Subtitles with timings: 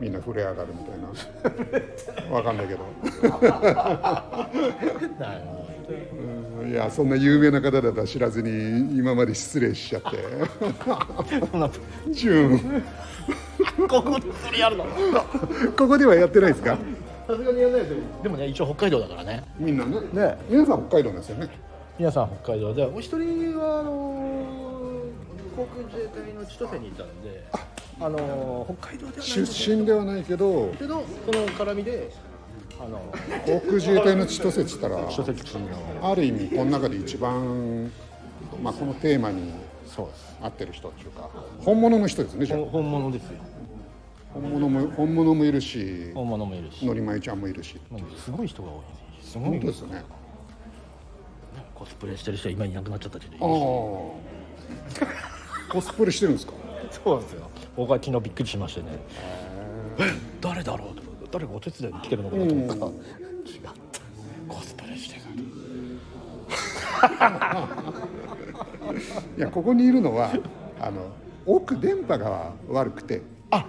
[0.00, 1.08] みんな触れ上がるみたいな。
[2.36, 2.80] わかんないけど。
[6.68, 10.18] いやそんな有名な方だとは知らずに今まで失礼しちゃって。
[11.40, 11.70] どそんな。
[12.14, 12.82] チューン。
[13.88, 14.84] ここでそれやるの？
[15.76, 16.76] ここではやってないですか？
[17.26, 19.44] さすがにやらないですよでもね一応北海道だからね。
[19.58, 20.00] みんなね。
[20.12, 20.36] ね。
[20.48, 21.48] 皆さん北海道ですよね。
[21.98, 22.74] 皆さん北海道。
[22.74, 24.75] でお一人はあの
[25.56, 27.46] 航空自衛隊の千歳にいたんで。
[27.98, 32.12] あの北海道ではない出身ではないけどけどその絡みで
[32.78, 32.98] あの
[33.46, 34.98] 航空自衛隊の千歳っつったら
[36.02, 37.90] ある意味この中で一番、
[38.62, 39.50] まあ、このテーマに
[40.42, 41.30] 合ってる人っていうか
[41.60, 42.58] 本物の人ですねじゃあ。
[42.58, 43.38] ほ本物ですよ。
[44.34, 46.84] 本物も本物もいるし本物もいるし。
[46.84, 47.80] のりまいちゃんもいるし。
[48.22, 50.04] すごい人が多いですすごい本当ですよね。
[51.74, 54.20] コスプレしてる人は今いなくなっちゃったけど
[55.00, 55.35] ああ
[55.68, 56.52] コスプレしてるんですか？
[56.90, 57.50] そうですよ。
[57.76, 58.86] 僕は昨日びっくりしましてね。
[59.98, 60.96] え誰だろう？
[60.96, 62.74] と誰がお手伝いに来てるのかなと思った。
[62.74, 62.96] ら違った。
[64.48, 65.22] コスプレしてる
[69.36, 70.30] いやここにいるのは
[70.80, 71.08] あの
[71.44, 73.20] 奥電波が悪くて。
[73.50, 73.66] あ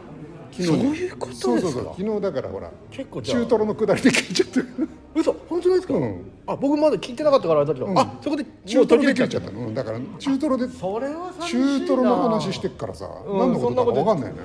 [0.64, 1.50] 昨そういうことですか？
[1.50, 2.72] そうそうそう昨日だからほら。
[2.92, 6.32] 結構中トロの下りで聞いちゃってる嘘本当ですか、うん。
[6.48, 7.98] あ僕まだ聞いてなかったからあれだけど、うん。
[8.00, 9.52] あそこで中トロで聞いちゃった。
[9.52, 13.08] のうんだから中トロでそれは中トロの話してっからさ。
[13.26, 14.40] うん何のことだか分かんないね。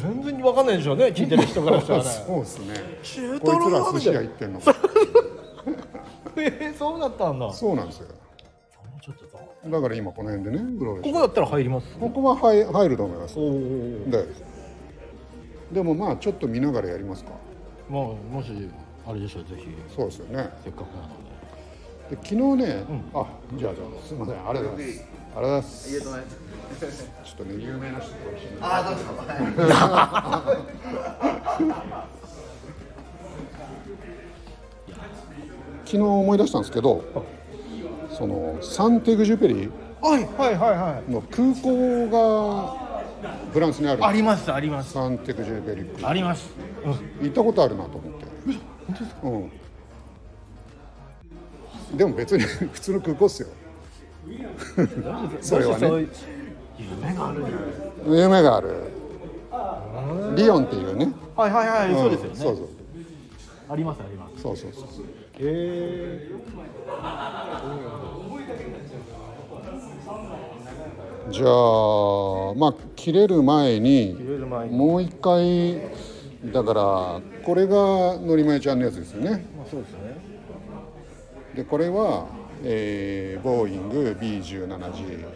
[0.00, 2.04] 全然わかんないでしょうね聞いてる人からしたら。
[2.04, 2.74] ねそうですね。
[3.02, 4.60] 中こいつらトロは寿司屋行ってんの。
[4.60, 4.74] か
[6.36, 7.52] えー、そうだったんだ。
[7.52, 8.06] そうなんですよ。
[9.02, 11.86] ちょっとさだから今この辺でねここだったら入ります。
[11.98, 13.38] ここは入入ると思います。
[13.38, 13.50] おお
[14.10, 14.26] で
[15.72, 17.32] でもまあちょっと見ながらやりますか。
[17.88, 18.50] もうもし
[19.06, 19.66] あれでしょうぜひ。
[19.94, 20.50] そうですよね。
[20.62, 22.16] せっかくなので。
[22.16, 24.34] で昨日ね、あじゃあじゃあすみません。
[24.48, 25.04] ありがとうございます。
[25.36, 26.38] ありがとうございます
[27.24, 28.56] ちょっとね有名な人と一緒に。
[28.60, 29.04] あどうぞ。
[35.84, 37.02] 昨日思い出したんですけど
[38.10, 39.70] そのサンテグジュペリ
[40.02, 41.10] はいはいはいはい。
[41.10, 42.77] の空港が
[43.52, 44.04] フランスにある。
[44.06, 44.92] ありますあります。
[44.92, 46.50] サンテグジュペリ空港あります、
[46.84, 46.92] うん、
[47.24, 48.26] 行ったことあるなと思って。
[49.24, 49.28] う
[51.94, 51.96] ん。
[51.96, 52.42] でも別に
[52.72, 53.48] 普通の空港っすよ。
[55.40, 55.88] それはね。
[55.88, 56.08] そういう
[56.78, 57.44] 夢がある？
[58.06, 58.74] 夢がある。
[60.36, 61.96] リヨンっていうね、はいはいはい、ん。
[61.96, 62.36] そうですよね。
[62.36, 62.68] そうそう。
[63.70, 64.42] ありますあります。
[64.42, 64.84] そうそうそう。
[64.84, 64.88] へ
[65.40, 66.30] え
[71.30, 74.76] じゃあまあ切れる前に入れる前に。
[74.76, 75.80] もう一回
[76.52, 79.44] だからこれがのりまえちゃんのやつですよね。
[79.56, 79.98] まあそうですね。
[81.54, 82.26] でこれは、
[82.62, 85.26] えーボーイング B17G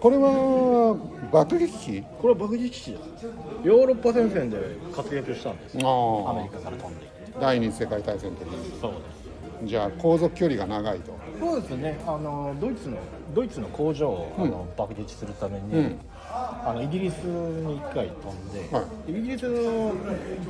[0.00, 0.96] これは
[1.30, 2.02] 爆撃機？
[2.02, 3.26] これは爆撃機です。
[3.62, 4.58] ヨーロッパ戦線で
[4.94, 5.78] 活躍したんです。
[5.78, 7.06] よアメリあカから飛んで。
[7.40, 8.80] 第二次世界大戦の時に。
[8.80, 9.68] そうです。
[9.68, 11.98] じゃあ航続距離が長いとそうですね。
[12.06, 12.96] あのドイツの
[13.34, 15.98] ドイツの工場を、あの爆撃するために、うん。
[16.24, 19.92] あのイギリスに1回飛んで、はイギリスの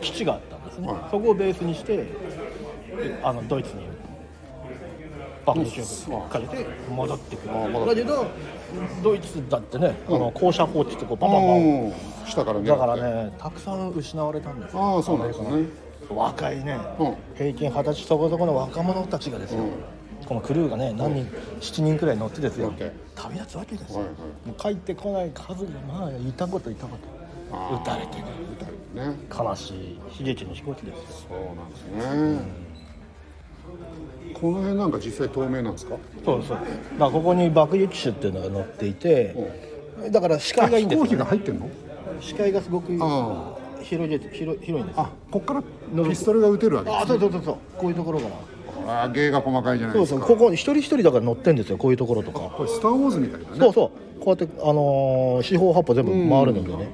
[0.03, 1.11] 基地があったんですね、はい。
[1.11, 2.07] そこをベースにして
[3.23, 3.85] あのドイツに
[5.47, 5.81] 爆撃
[6.13, 8.27] をかけて戻ってくる、あ戻っだけど
[9.03, 11.47] ドイツだってね、あの降車放置ってこうバあババン。
[11.91, 11.93] ー
[12.27, 14.83] 下から狙ってだからねたくさん失われたんですよ。
[14.83, 15.49] ああそうなんですね。
[16.11, 17.17] 若いね、うん。
[17.35, 19.65] 平均二十歳そこそこの若者たちがですよ、
[20.33, 21.27] このクルーがね何人、
[21.61, 22.73] 7人くらい乗ってですよ。
[23.15, 24.07] 旅立つわけですよ、も
[24.59, 27.13] う帰ってこない数がまあいたこといたこと。
[27.77, 28.25] 撃たれてね。
[28.55, 29.19] 撃たれてね。
[29.31, 30.01] 悲しい。
[30.21, 31.05] 悲劇の飛行機ですよ。
[31.29, 31.85] そうなんです
[32.39, 32.43] ね、
[34.33, 35.97] この辺なんか実際透明なんですか？
[36.25, 36.57] そうそう。
[36.57, 36.67] だか
[36.99, 39.37] らここに爆撃手っていうのが乗っていて、
[40.11, 41.69] だから視界がいいん飛行機ですよが入ってんの？
[42.23, 45.03] 視界がすごくあ広い広広いんですよ。
[45.03, 45.63] あこっから
[46.09, 47.57] ピストルが撃てるわけですあそうそうそうそう。
[47.77, 48.35] こういうところから
[48.87, 50.21] あー芸が細かいじゃないですか。
[50.21, 52.41] そうここ一人一人だから乗ってんですよこういうところとか。
[52.41, 53.59] これスター・ウォーズみたいだね。
[53.59, 56.89] そうそうこうやってあのー四方八方全部回るのでね、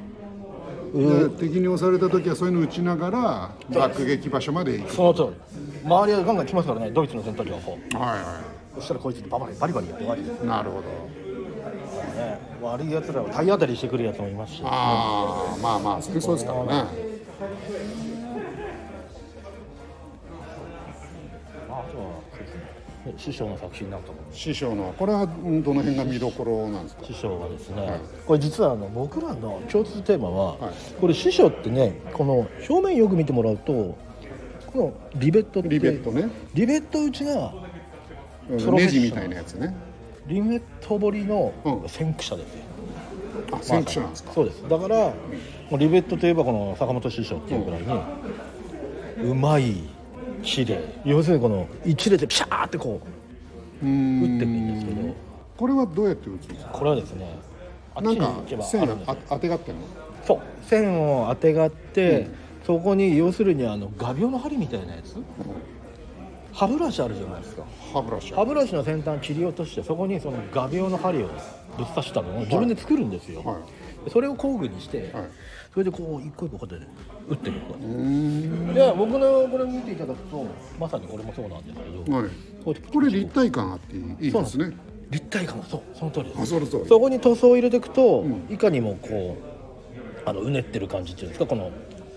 [0.94, 4.93] で敵に押された時はそういうの撃ちながら爆撃場所まで行く。
[4.94, 5.29] その通り。
[5.85, 7.96] 周りはガンガン来ますからねドイツの戦闘機はこう。
[7.96, 8.41] はいは
[8.76, 10.82] そしたらこいつでババリバリバリやって終わりですいなるほど。
[10.82, 14.62] ね悪いやつらは体当たりしてくるやつもいますし。
[14.64, 18.02] ああまあまあそうですからねあとはそうです
[21.73, 21.82] ね
[23.16, 24.18] 師匠の作品なんかも。
[24.32, 27.04] 師匠のこれはうんどの辺が見どころなんですか？
[27.04, 28.00] 師匠はですね、はい。
[28.26, 30.72] これ実はあの僕らの共通テーマは、はい。
[31.00, 33.96] これ師匠ってねこの表面よく見てもらうとこ
[34.74, 36.28] のリベットってリベットね。
[36.54, 37.54] リベット打ちが
[38.50, 39.74] ネジみたいなやつね。
[40.26, 41.88] リベット彫りのうん。
[41.88, 42.64] 先駆者ですよ、
[43.52, 44.32] あ先駆者なんですか？
[44.32, 44.68] そうです。
[44.68, 45.12] だから
[45.78, 49.88] リベットといえばこの坂本師匠っていうぐらいに、うまい
[50.43, 53.00] 綺麗要するにこの一列でピシャーってこ
[53.82, 55.14] う打っていくんですけど。
[55.56, 56.70] これはどうやって打つんですか？
[56.70, 57.37] これはですね
[57.94, 59.81] あっちなんかに行けばあ線あ当てがってんの？
[60.25, 60.40] そう。
[60.64, 62.29] 線をあてがって、
[62.64, 65.17] そこに要するにあの画鋲の針みたいなやつ？
[66.52, 67.64] 歯ブラシあるじゃないですか。
[67.93, 68.32] 歯ブラシ。
[68.32, 71.26] 歯ブラシの先端切り落としてそこにその画鋲の針を
[71.76, 73.56] ぶっ刺したのを自分で作るんですよ、はい。
[73.56, 73.62] で
[74.12, 75.24] それを工具にして、はい。
[75.72, 76.88] それでこう一個一個こうやって
[77.28, 80.46] 打ってるこうやってうーんで僕のこれ見ていただくと
[80.80, 82.30] まさにこれもそうなんですけど、はい。
[82.64, 84.58] これ立体感あっていいです。
[84.58, 84.74] ね。
[85.10, 86.42] 立体感がそうその通りです。
[86.42, 86.86] あその通り。
[86.86, 88.46] そこに塗装を入れていくと、ん。
[88.50, 89.36] いかにもこ
[90.26, 91.70] うあのうねってる感じっていうんですかこの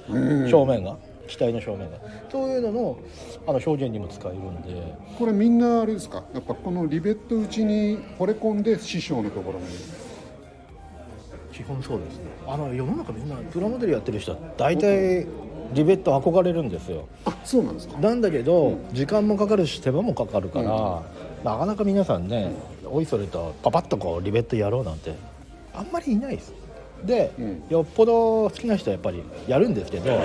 [0.10, 0.50] うん。
[0.50, 0.98] 正面が
[1.28, 1.98] 機体の正面が。
[2.32, 3.00] そういうのの
[3.48, 4.96] あの表現にも使えるんで。
[5.20, 6.24] これみんなあれですか？
[6.34, 9.66] やっぱこのリベット打ちに惚れ込んで師匠のところに
[11.62, 12.24] 基本そうですね。
[12.48, 15.28] あの世の中みんなプラモデルやってる人は大体
[15.74, 17.08] リベット憧れるんですよ。
[17.26, 17.98] あそうなんですか？
[18.00, 21.04] なんだけど時間もかかるし手間もかかるから、
[21.44, 22.52] なかなか皆さんね
[22.86, 25.16] おいそれとパパッとこうリベットやろうなんて
[25.74, 26.54] あんまりいないです。
[27.04, 27.64] で、うん。
[27.70, 30.20] よっぽど好きな人はやっぱりやるんですけど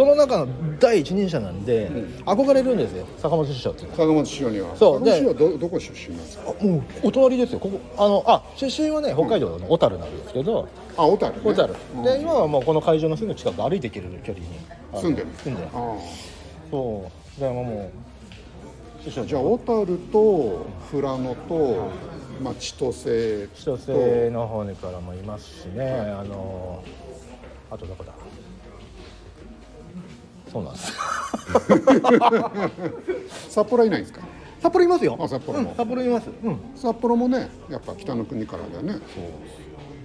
[0.00, 0.48] その中の
[0.78, 1.90] 第一人者なんで、
[2.24, 3.96] 憧れるんですよ坂本師匠っていうのは。
[3.98, 4.74] 坂本師匠には。
[4.74, 6.54] そう坂本師匠はどどこ出身なんですか？
[6.58, 7.58] あもうお隣ですよ。
[7.60, 10.66] ここあのあ出身はね北海道の小樽なんですけど、
[10.96, 12.02] あ小樽、ね、小樽、うん。
[12.02, 14.52] で今はもうこの会場のすぐ近く歩いて行ける距離に。
[14.90, 15.28] あの住んでる。
[15.36, 15.68] 住んでる。
[15.74, 15.96] あ
[16.70, 17.40] そう。
[17.40, 17.90] でもも
[19.02, 19.20] う師匠。
[19.20, 21.90] あじゃあ小樽と富良野と、
[22.40, 26.82] まあ、千歳千歳の方からもいますしね、あの
[27.70, 28.14] あとどこだ？
[30.52, 30.92] そうなんです。
[33.50, 34.20] 札幌はいないんですか？
[34.60, 35.16] 札幌いますよ。
[35.18, 36.28] あ札幌もうん、札幌います。
[36.42, 36.58] うん。
[36.76, 38.92] 札幌もねやっぱ北の国からだよね。
[38.92, 39.04] だか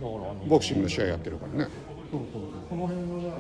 [0.02, 1.70] らあのボクシングの試合やってるからね。
[2.12, 3.34] そうそうこの辺のね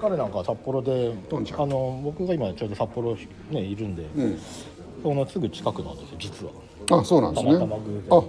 [0.00, 3.16] 彼なんか札幌であの僕が今ちょうど札幌
[3.50, 4.38] ねいるんで、うん。
[5.02, 6.52] そのすぐ近くなんですよ実は。
[7.00, 7.52] あそうなんですね。
[7.58, 8.18] たまたま偶然。
[8.18, 8.22] あ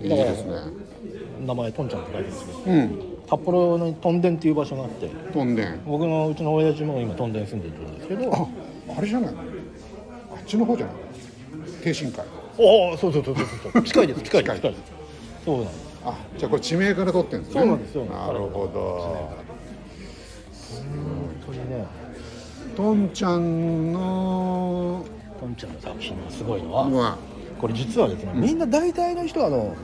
[0.00, 0.52] いいですね。
[1.46, 2.58] 名前トンちゃんって書いてるんですけど。
[2.72, 8.46] うん札幌のトンデンっていう場所があって飛んでん僕のうちの親父も今トンデン住んでるんですけどあ
[8.96, 9.34] あれじゃないあ
[10.40, 10.94] っちの方じゃない？
[11.82, 12.24] 挺身会
[12.58, 13.82] おおそうそうそうそうそう。
[13.86, 14.72] 近いです近いです近い。
[14.72, 14.82] です。
[15.44, 15.78] そうなんです。
[16.04, 17.60] あじゃあこれ地名から取ってるんですね。
[17.60, 19.28] そうなんですよなるほど。
[20.70, 21.84] 本当にね。
[22.76, 25.04] トンちゃんの
[25.40, 27.18] トンちゃんの作品がすごいのはは
[27.60, 29.74] これ実はですねみんな大体の人はあの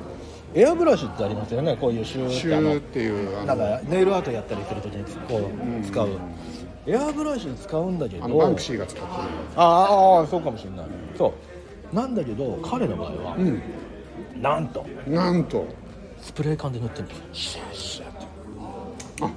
[0.55, 1.77] エアブラシってありますよね。
[1.77, 5.51] こういうシュシーってあのューっていうあなんのかネイルアートやったりするときにこ
[5.83, 6.09] う使う。
[6.87, 9.13] エアブラシ使うんだけどバンクシーが使ってる。
[9.57, 10.87] ああそうかもしれない。
[11.17, 11.33] そ
[11.93, 11.97] う。
[11.97, 13.63] なんだけど彼の場合は、うん。
[14.41, 14.87] なんと。
[15.09, 15.67] なんと。
[16.21, 18.25] スプレー缶で塗ってるんですよシャーシャーって。
[19.23, 19.31] あ。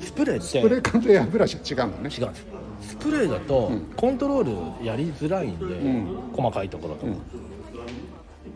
[0.00, 2.14] スプレーってスプレー缶とエアブラシは違うんだね。
[2.16, 2.30] 違う。
[2.30, 2.46] んです
[2.90, 6.06] スプレーだとコントロールやりづらいんで、ん。
[6.32, 7.12] 細かいところとか、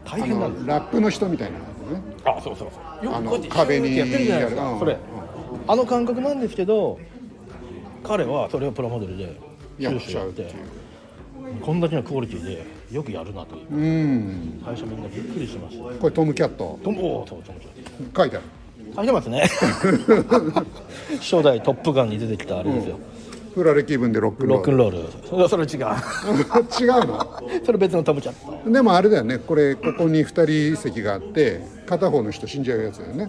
[0.04, 1.58] 大あ変なんですのラップの人みたいな。
[1.58, 2.02] のね。
[2.24, 3.04] あそうそうそう。
[3.04, 4.96] よあのくこうやって壁にやってるじゃないですかそれ。
[5.66, 6.98] あの感覚なんですけど
[8.02, 9.40] 彼はそれをプラモデルで
[9.78, 10.50] やっちゃうっていう。
[11.60, 14.62] こんだけのクオリティでよくやるなといううん。
[14.64, 16.78] 最初みんなびっくりしましたこれトムキャット。
[16.82, 17.56] とおおそうそう
[18.16, 18.46] 書いてある。
[18.96, 19.48] 書いてますね。
[21.20, 22.98] 初代トップガンに出てきたあれですよ、
[23.54, 24.58] フラレ気分でロックンロール。
[24.58, 24.98] ロックンロール。
[25.28, 25.86] それそれ違う
[26.80, 27.40] 違うの？
[27.64, 33.28] それ別のトムキャットでもあれだよねこれここに2人席があって片方の人死んじゃうやつだよね。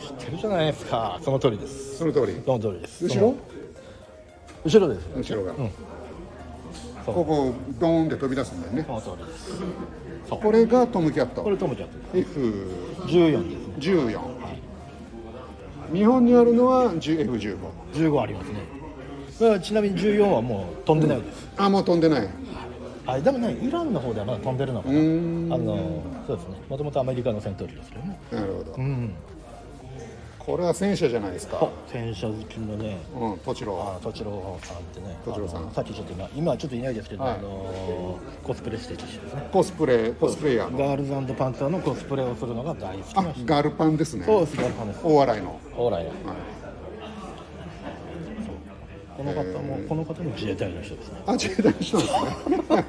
[0.00, 1.18] 知ってるじゃないですか。
[1.22, 1.96] その通りです。
[1.98, 2.34] その通り？
[2.44, 3.04] その通りです。
[3.06, 3.34] 後ろ？
[4.64, 5.08] 後ろです。
[5.16, 5.52] 後ろが、
[7.04, 7.14] そう。
[7.14, 8.84] ここドーンって飛び出すんだよね。
[8.86, 9.60] その通りです。
[10.28, 11.42] これがトムキャット。
[11.42, 12.30] これトムキャットです。
[12.30, 14.62] F14 14ですね。
[15.92, 17.56] 日本にあるのは F15
[17.94, 18.75] 15ありますね
[19.40, 22.28] だからちなみに14はもう飛んでないです、あもう飛んでない。
[23.08, 24.94] あでもねイランの方ではまだ飛んでるのかな。
[24.94, 26.56] あのそうですね。
[26.68, 28.18] もともとアメリカの戦闘機ですけどね。
[28.32, 29.12] なるほど、うん。
[30.38, 31.68] これは戦車じゃないですか。
[31.86, 32.96] 戦車好きのね。
[33.14, 35.16] うんトチロあとちろさんってね。
[35.24, 35.70] とちろさん。
[35.72, 37.34] さっきちょっと今今はちょっといないですけど、はい。
[37.34, 39.48] あのコスプレしてる人ですね。
[39.52, 40.78] コスプレコスプレイヤーの。
[40.78, 44.24] ガールズパンツァーのコスプレをするのが大好きなガルパンですね。
[44.26, 45.00] そうですガールパンです。
[45.04, 46.14] 大洗の、オーライはい
[49.16, 50.30] この方もこの方も。
[50.30, 51.22] 自衛隊の人ですね。
[51.26, 52.84] あ自衛隊の人ですね。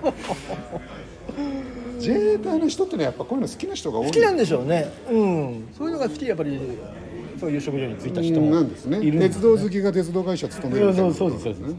[1.97, 4.07] 自衛隊の人ってねやっぱこういうの好きな人が多い。
[4.07, 4.91] 好きなんでしょうね。
[5.09, 5.67] うん。
[5.77, 6.59] そういうのが好きでやっぱり
[7.39, 8.99] そういう職業に就いた人もなんですね。
[8.99, 11.59] いるんです鉄道好きが鉄道会社勤めるみたいなそうそうそうです。
[11.59, 11.75] ね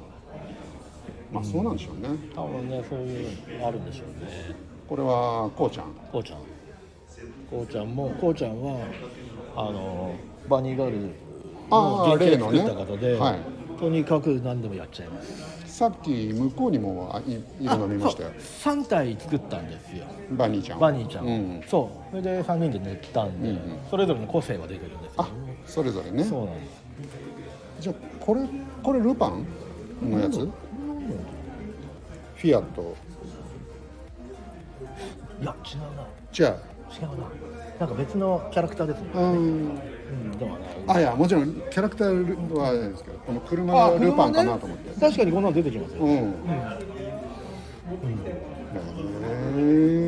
[1.31, 2.09] まあそうなんでしょうね。
[2.35, 4.57] 多分ねそういうのあるんでしょうね。
[4.89, 5.85] これはこうちゃん。
[6.11, 6.39] こうちゃん。
[7.51, 8.79] こうちゃんもこうちゃんは
[9.57, 10.15] あの
[10.49, 15.77] バニーガールの原型作例のねった方で、はいとにかく何でもやっちゃいます。
[15.79, 18.31] さっき向こうにもあいいるの見ましたよ。
[18.39, 20.07] そう3体作ったんですよ。
[20.33, 21.63] バニーちゃんバニーちゃん、うん。
[21.69, 22.11] そう。
[22.11, 23.79] それで3人で塗ったんで、うんうん。
[23.89, 25.29] それぞれの個性は出てるんですあ
[25.67, 26.25] それぞれね。
[26.25, 26.83] そうなんです。
[27.81, 28.41] じゃあこれ
[28.83, 29.47] これルパン
[30.03, 30.39] のやつ？
[30.39, 32.97] フィアット。
[35.41, 36.07] いや違うな。
[36.33, 37.29] じゃ違うな。
[37.81, 39.11] なんか別のキャラクターですね。
[39.15, 39.37] あうん。
[39.37, 40.57] うんではな。
[40.59, 46.23] いあいやもちろんキャラクターはあれですけどこの車がルパンかなと思って、確かにこんなの出てきますよ、うん、へ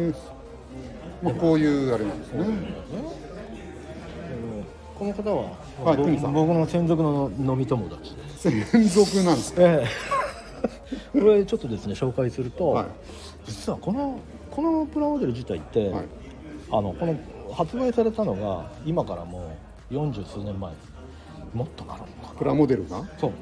[0.09, 0.13] え
[1.23, 2.47] まあこういうあれなんですね。
[4.99, 6.33] この方は、僕はい国さん。
[6.33, 9.63] 僕の専属の飲み友達専属なんですか？
[9.63, 9.87] え
[11.15, 11.21] え。
[11.21, 12.87] これちょっとですね紹介すると、はい。
[13.47, 14.19] 実はこの
[14.51, 16.05] このプラモデル自体って、はい
[16.73, 17.19] あのこの
[17.53, 19.57] 発売されたのが今からも
[19.91, 20.73] う40数年前。
[21.53, 22.39] もっとなるのかな。
[22.39, 23.03] プラモデルが？
[23.19, 23.33] そう。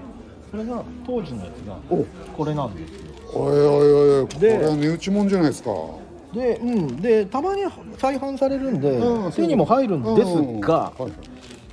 [0.50, 2.04] それが当時のやつがお。
[2.37, 3.12] これなんですよ。
[3.35, 5.70] おいおいおいこでれは値打ちもんじゃないですか。
[6.32, 7.62] で,、うん、でたまに
[7.99, 11.12] 再販されるんでうん手にも入るんですがうん。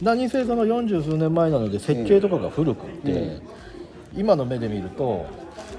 [0.02, 3.42] 何せその40数年前なので設計とかが古くて、うん。
[4.18, 5.26] 今の目で見ると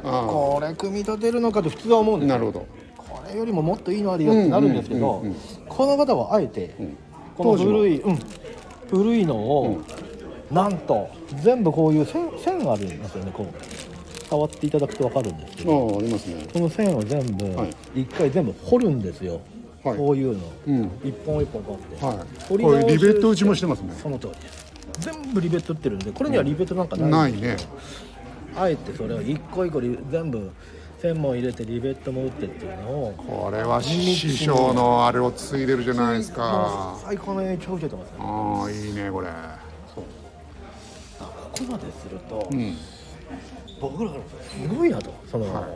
[0.04, 2.61] あこれ組み立てるのかと普通は思うんですなるほど。
[2.61, 2.66] こ
[3.26, 5.37] れよりももっといいのあるよってなるんですけど、うんうんうんうん
[5.68, 6.97] この方はあえて、ん。
[7.37, 8.18] この古い、うん、
[8.88, 9.83] 古いのを、
[10.50, 11.11] なんと
[11.42, 13.30] 全部こういう線線あるんですよね。
[13.33, 15.90] こう触っていただくと分かるんですけど。
[15.90, 16.47] ああありますね。
[16.50, 18.00] この線を全部はい。
[18.02, 19.40] 一回全部掘るんですよ、
[19.85, 19.99] はい。
[19.99, 20.90] こういうの、うん。
[21.04, 22.45] 一本一本こうやって、はい。
[22.49, 23.92] 掘りこれリベット打ちもしてますね。
[24.02, 24.66] その通りです。
[25.00, 27.97] 全部リベット打ってるんでこれにはリベットなんかないんですよないね。
[28.56, 30.50] あえてそれを一個一個リ全部
[31.07, 36.99] 線も入れてリベットも打ってっていうのをこれは師匠のあれを継いでるじゃないですもか。
[36.99, 38.17] う最高の影響を受けてますね。
[38.19, 39.29] ああいいねこれ。
[39.95, 40.05] そう。
[41.19, 42.77] ここまですると、うん。
[43.81, 45.15] 僕らすごいなと。
[45.31, 45.67] その、は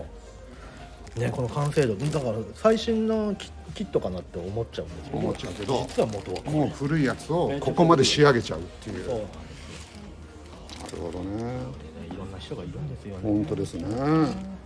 [1.16, 1.94] ねこの完成度。
[1.94, 6.42] だから最新のキキットかなって思っちゃうんですけど思っちゃうけど実は元は。
[6.42, 9.04] こもう古いやつをここまで仕上げちゃうっていう。
[9.04, 9.18] そう。
[9.18, 9.22] な
[10.90, 11.42] るほどね。
[11.44, 11.52] ね
[12.12, 13.22] いろんな人がいるんですよね。
[13.22, 14.59] 本当ですね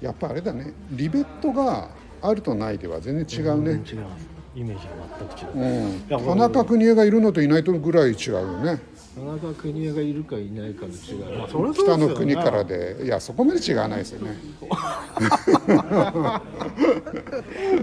[0.00, 0.72] やっぱあれだね。
[0.92, 1.90] リベットが
[2.22, 3.72] あるとないでは全然違うね。
[3.86, 6.04] 違いますイメージが全く違う、うん。
[6.08, 8.80] や田中邦衛がいるのといないとぐらい違うよね。
[9.14, 12.96] 田中邦衛がいるかいないかの違い、まあ、それはそ北ねの国からで。
[13.04, 14.36] いやそこまで違わないですよね。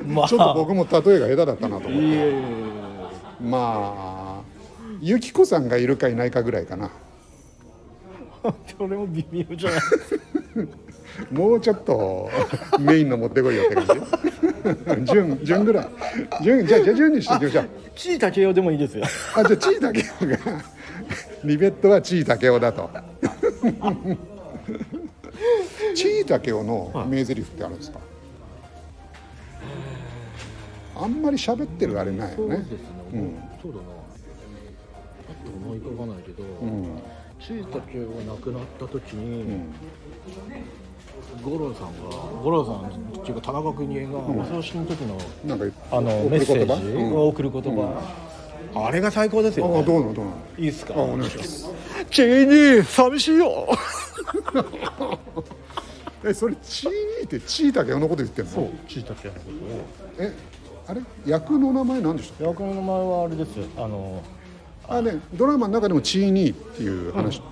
[0.07, 0.27] まあ。
[0.27, 2.33] ちょっと僕も例えが下手だったなと思って。
[3.39, 4.41] まあ
[4.99, 6.89] 由紀子さんがいるかいないかぐらいかな
[8.77, 9.81] それも微妙じゃない
[11.31, 12.29] もうちょっと
[12.79, 15.11] メインの持ってこいよって感じ。
[15.11, 15.87] 順順ぐらい。
[16.43, 17.69] 順じゃあじゃあ順にしていきましょう。
[17.95, 19.05] 地位武雄でもいいですよ。
[19.35, 20.37] あじゃあ地位武雄が。
[21.43, 22.89] リベットは地位武雄だと。
[25.95, 27.99] 地位武雄の名台詞ってあるんですか、
[30.95, 32.37] あんまり喋ってるあれないよね。
[32.37, 32.77] そうですね、
[33.61, 33.83] そうだな。
[35.29, 37.01] あと思い浮かばないけど、うん
[37.47, 39.73] 地位武雄が亡くなった時に、うん。
[41.41, 41.93] 五郎さんが
[42.43, 42.75] 五郎さん
[43.21, 48.01] っていうか田中邦衛がお葬式の時の、なんかあのメッセージを送る言葉、
[48.75, 50.93] あれが最高ですよ、あね、どうのどうのいいですか？
[50.95, 51.69] あお願いします。
[52.11, 53.67] チーニー寂しいよ。
[56.25, 58.51] えそれ地位って地位武雄のこと言ってんの？
[58.51, 58.69] そう。
[58.87, 59.41] 地位武雄のこ
[60.19, 60.33] え
[60.87, 61.01] あれ？
[61.25, 63.65] 役の名前なんでしたとを役の名前はあれですよ。
[63.77, 64.21] あの
[64.89, 67.43] あねドラマの中でもチーニーっていう話、違う。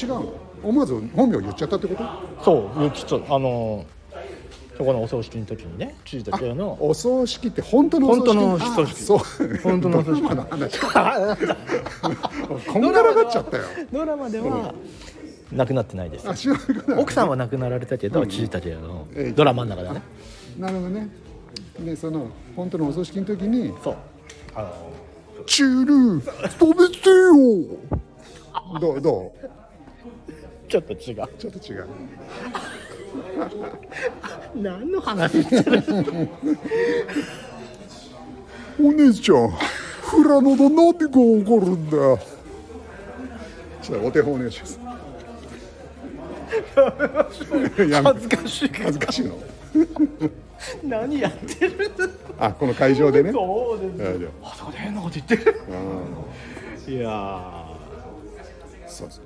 [0.00, 0.32] 違うの？
[0.62, 2.44] 思わず本名言っちゃったってこと？
[2.44, 3.86] そういうちょっとあの
[4.76, 6.76] そこのお葬式の時にね地位武雄の。
[6.80, 8.36] お葬式って本当のお葬式？
[8.38, 9.02] 本当のお葬式。
[9.02, 9.58] あそう。
[9.62, 10.22] 本当のお葬式。
[10.22, 10.80] ドラマの話。
[12.72, 13.64] こんがらがっちゃったよ。
[13.92, 14.74] ドラマでは
[15.52, 16.28] 亡くなってないです。
[16.96, 19.06] 奥さんは亡くなられたけど地位武雄の。
[19.14, 19.32] ええ。
[19.32, 20.02] ドラマの中ではね。
[20.58, 21.08] なるほどね。
[21.80, 23.96] でその本当のお葬式の時にそう。
[24.54, 24.68] あの
[25.46, 27.78] 「チール止めてよ!」
[28.80, 29.00] どう。
[29.00, 29.48] どう。
[30.68, 30.98] ちょっと違う。
[31.00, 31.86] ちょっと違う。
[34.54, 35.82] 何の話してる
[38.80, 39.50] お姉ちゃん
[40.10, 41.96] 富良野の何が起こるんだ
[43.82, 44.80] ちょっとお手本お願いします
[47.78, 49.38] やめ恥ずかしい恥ずかしいの
[50.82, 51.90] 何やってる？
[52.38, 53.32] あこの会場でね。
[53.32, 54.28] そうです。
[54.42, 54.54] あ。
[54.56, 55.36] そこで変なこと言って。
[55.36, 55.62] る
[56.86, 57.64] あいや
[58.86, 59.24] そうそう。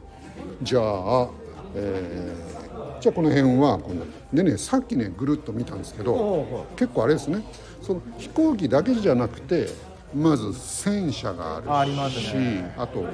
[0.63, 1.29] じゃあ、
[1.75, 2.53] えー
[3.01, 7.43] じゃあこの辺はこんなでねさっきねぐるっと見たんですけどお結構あれですね。
[7.81, 9.67] その飛行機だけじゃなくて
[10.15, 12.73] まず戦車があるしあありますね。
[12.79, 13.05] あと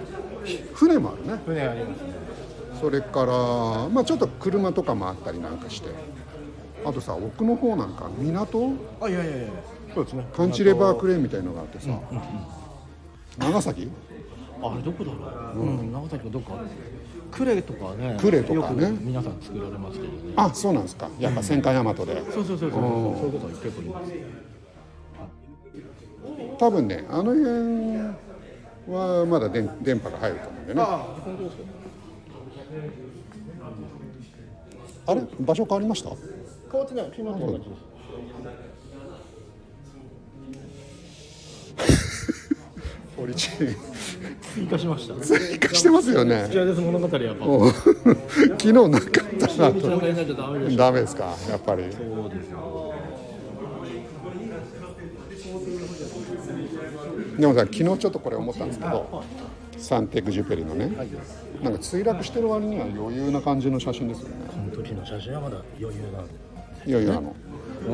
[0.44, 1.40] ひ船もあるね。
[1.46, 2.06] 船ありますね。
[2.78, 5.88] それからまあちょっと車とかもあったりなんかして
[6.84, 8.72] あとさ奥の方なんか港？
[9.00, 9.48] あいやいやいや。
[9.94, 10.26] そうですね。
[10.34, 11.90] カンチレバークレーンみたいのがあってさ、
[13.38, 13.90] 長崎？
[14.62, 15.18] あれどこだろ
[15.54, 16.52] う、うん、長崎のどっか
[17.30, 18.88] 呉とかね呉とかね。
[18.88, 20.32] よく皆さん作られますけどね。
[20.36, 21.08] あそうなんですか。
[21.18, 22.70] やっぱ戦艦大和で、そうそうそうそう。
[22.70, 22.80] そう
[23.26, 24.12] いうことは結構います。
[26.58, 27.98] 多分ねあの辺
[28.88, 30.80] はまだ電電波が入ると思うんでね。
[30.82, 30.86] あ
[31.24, 31.62] 本当ですか？
[35.06, 35.22] あれ？
[35.40, 36.10] 場所変わりました？
[36.70, 37.04] 変わってない。
[37.06, 37.88] 昨日と同じです
[43.16, 43.50] 堀ち
[44.54, 46.44] 追加しました追加してますよね。
[46.46, 49.70] こちらです物語やっぱ昨日なかったな
[50.76, 51.34] ダメですか？
[51.48, 51.82] やっぱり。
[51.92, 52.94] そうですよ
[57.38, 59.24] でもさ昨日ちょっとこれ思ったんですけど
[59.76, 60.86] サンテグジュペリのね。
[61.62, 64.34] なんか墜落してる割には余裕な感じの写真ですよね。
[64.50, 66.47] その時の写真はまだ余裕なんで
[66.86, 67.22] 余裕なの。
[67.22, 67.34] も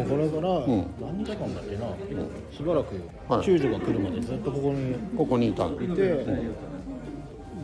[0.03, 0.87] うこれからん。
[1.01, 1.87] 何日間だっけな、
[2.51, 2.95] しばらく
[3.29, 3.45] はい。
[3.45, 4.95] 救助が来るまでずっとここに。
[5.17, 6.25] ここにいたのへいて、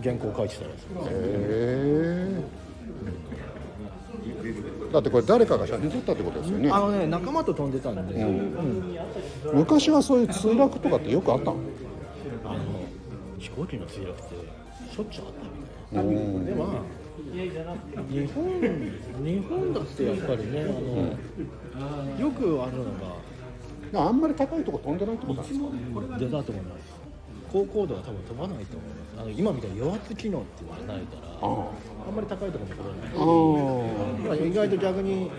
[0.02, 1.06] 原稿書いてたんですよ。
[1.10, 2.42] え。
[4.92, 6.70] だってこれ誰かが写真撮ったってことですよね。
[6.70, 8.56] あのね仲間と飛んでたんで、うん。
[9.54, 11.56] 昔はそういう墜落とかってよくあったの？
[12.44, 12.58] あの
[13.38, 14.34] 飛行機の墜落って
[14.94, 15.32] しょっちゅうあっ
[15.94, 16.64] たみたいな、
[17.32, 18.60] 日本
[19.24, 20.64] 日本だってやっぱりね
[21.74, 22.84] あの、よくあるの
[23.92, 25.66] があんまり高いとこ飛んでないってことなんですか
[26.18, 27.00] 出たと思います。
[27.52, 31.70] 高高度は多分飛ばないと思いますあの今みたいに余圧機能っていうのがないからあ
[32.06, 33.10] あんまり高いところに飛ばない。
[33.10, 35.30] あだから意外と逆に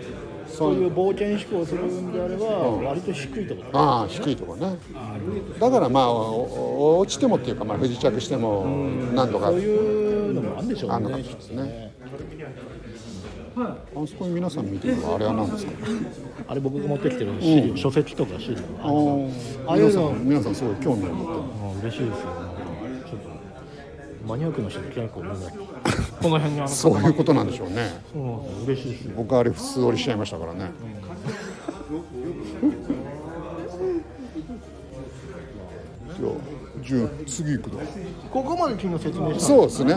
[0.48, 3.78] そういう冒険飛行するんであれば割と低いところ。
[3.78, 4.76] ああ低いとこね。
[5.58, 8.64] だからまあ落ちてもっていうか、まあ、不時着しても
[9.14, 9.46] 何とか。
[9.48, 11.16] そういうのもあるんでしょうあんのか。
[11.16, 11.68] ねもしれない。
[11.68, 11.92] ね
[13.54, 13.76] あ
[14.06, 15.72] そこに皆さん見てるのはあれは何ですか？
[16.48, 19.30] あれ僕が持ってきてる資料、書籍とか資料ああの
[19.68, 20.12] あ皆さああいうの。
[20.12, 22.30] ん皆さんすごい興味を持ってるあ嬉しいですよ。
[22.30, 22.42] ね
[23.10, 23.28] ちょっと
[24.26, 25.64] マニアックな人結構いるんだけど
[26.22, 28.00] この辺にあのそういうことなんでしょうね。
[28.14, 30.70] うん嬉しいですよ僕あれ普通折りしちゃいましたからね。
[36.18, 36.32] じゃあ
[36.84, 37.80] じゅ次行くの
[38.30, 39.94] ここまで昨日説明したそうですね。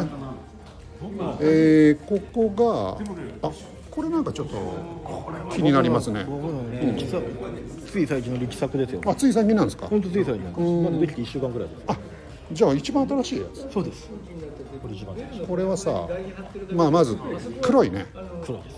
[1.42, 2.98] えー、ここ
[3.42, 3.52] があ
[3.92, 4.56] これなんかちょっと
[5.54, 6.26] 気になりますね。
[6.28, 7.24] 僕のね、実は
[7.90, 9.02] つい最近の力作ですよ。
[9.06, 9.88] あつい最近なんですか？
[9.88, 10.62] 本当つい最近なんです。
[10.62, 11.82] まだできて1週間ぐらいです。
[11.88, 11.98] あ
[12.52, 13.68] じゃあ一番新しいやつ。
[13.72, 14.10] そうです。
[14.82, 15.16] これ一番
[15.48, 16.08] これはさ
[16.72, 17.18] まあまず
[17.62, 18.06] 黒いね。
[18.44, 18.76] 黒です。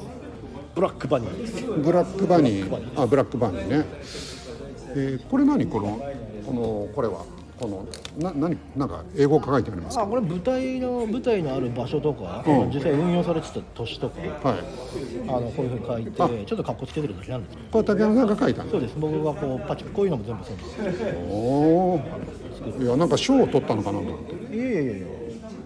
[0.76, 1.64] ブラックバニーです。
[1.64, 3.02] ブラックバニー。
[3.02, 3.86] あブラックバニーね。
[4.96, 5.66] えー、これ何？
[5.68, 6.00] この
[6.46, 7.26] このこれは？
[7.60, 7.86] この
[8.20, 10.04] な何なんか英語書いてありますか？
[10.04, 12.70] あこれ舞台の舞台のある場所とか、うん。
[12.70, 14.60] 実際運用されてた年とかはい。
[15.28, 18.72] あのこういうふうに書いてちょっと格好つけてるだけなんですこれ竹山さんが書いたの？
[18.72, 18.96] そうです。
[18.98, 21.04] 僕がこうパチこういうのも全部そうです。
[21.30, 21.34] お
[21.96, 22.02] お
[22.80, 24.56] いやなんか賞を取ったのかなと思って。
[24.56, 25.08] いやいやいや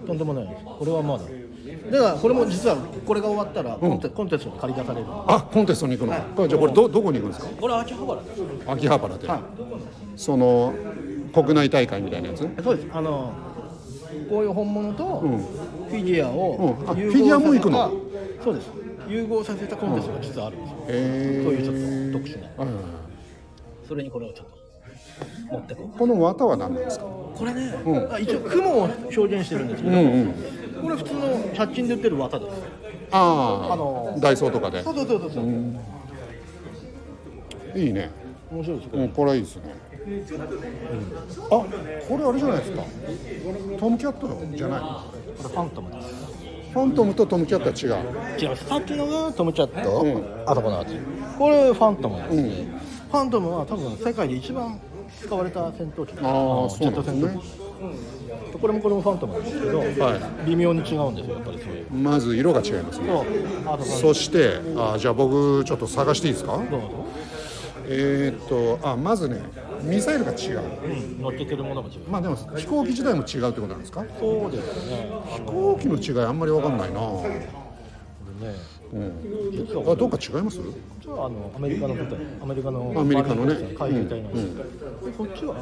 [0.08, 0.64] とんでもないです。
[0.66, 1.26] これはまだ。
[1.92, 5.08] だからこれも実はこれが終わったらコンテ,、コンテストに借り出される。
[5.10, 7.50] あコンテストに行くの、これじゃあこれどどこに行くんですか？
[7.60, 8.42] これ秋葉原です。
[8.68, 9.40] 秋葉原で、はい。
[10.16, 10.74] その
[11.34, 12.40] 国内大会みたいなやつ？
[12.64, 12.88] そうです。
[12.94, 13.34] あの
[14.30, 15.38] こういう本物とん。
[15.90, 16.90] フィギュアをうん。
[16.90, 17.92] あ融フィギュアも行くの？
[18.44, 18.70] そうです。
[19.08, 22.48] 融合させたコンテストが実はあるんですよ、へそういうちょっと特殊な。
[22.64, 23.88] はいはいはい。
[23.88, 24.58] それにこれをちょっと
[25.54, 25.98] 持ってこう。
[25.98, 27.06] この綿は何なんですか？
[27.06, 28.14] これね、うん。
[28.14, 30.34] あ一応雲を表現してるんですけど、うんうん
[30.82, 31.22] これ普通の
[31.54, 32.58] 100均で売ってる綿です。
[33.12, 34.82] ああ、あのダイソーとかで？
[34.82, 35.46] そうそうそうそうそう、
[37.80, 38.10] いいね。
[38.52, 39.04] 面白いですこれ。
[39.04, 41.66] うんこれいいですね、あ
[42.08, 42.84] これあれじゃないですか。
[43.80, 44.80] トムキャットじゃない。
[44.82, 44.88] こ
[45.44, 46.08] れファントムです
[46.74, 48.40] ファントムとトムキャットは違う。
[48.40, 50.24] 違いますさっきのがトムキャット、うん。
[50.46, 50.96] あとこのやつ
[51.38, 52.36] これファントムです。
[52.36, 52.66] ね、
[53.12, 54.80] ファントムは多分世界で一番
[55.22, 58.60] 使われた戦闘機あージェット戦闘機、そうなん。
[58.60, 59.86] これもこれもファントムなんですけど、は
[60.46, 61.92] 微妙に違うんですよやっぱりそういう。
[61.92, 63.08] まず色が違いますね。
[63.84, 66.60] そしてあじゃあ僕ちょっと探していいですか？
[67.88, 69.42] えー、っとあまずね
[69.84, 70.62] ミサイルが違う。
[70.84, 70.88] う
[71.20, 72.10] ん、乗っけてるものも違う。
[72.10, 74.06] まあでも飛行機自体も違うってことなんですか？
[74.20, 75.10] そうですね。
[75.12, 77.00] あ飛行機の違いあんまり分かんないな。
[77.00, 77.42] これね。
[78.94, 79.92] うん。
[79.92, 80.60] あどっか違います？
[80.60, 80.64] こ
[81.00, 83.74] っちはあのアメリカの部隊アメリカのアメリカのね。
[83.78, 84.34] 海兵隊なん。
[84.34, 84.56] です、
[85.06, 85.56] でこっちは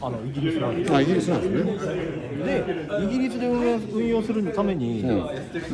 [0.00, 2.04] あのイギリスなんですあイギリスなんですね。
[2.44, 2.64] で
[3.04, 5.02] イギリスで運用運用するために、イ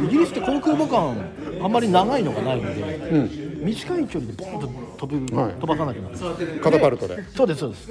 [0.08, 1.14] ギリスって航空母艦
[1.62, 4.68] あんまり長いのがないので、短い距離でボーンと
[5.06, 6.60] 飛ぶ、はい飛ばさなきゃならない。
[6.60, 7.22] カタパルトで。
[7.34, 7.88] そうですそうです。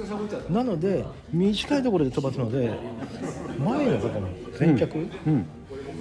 [0.50, 2.72] なので短いところで飛ばすので
[3.58, 5.46] 前のところの先脚、うん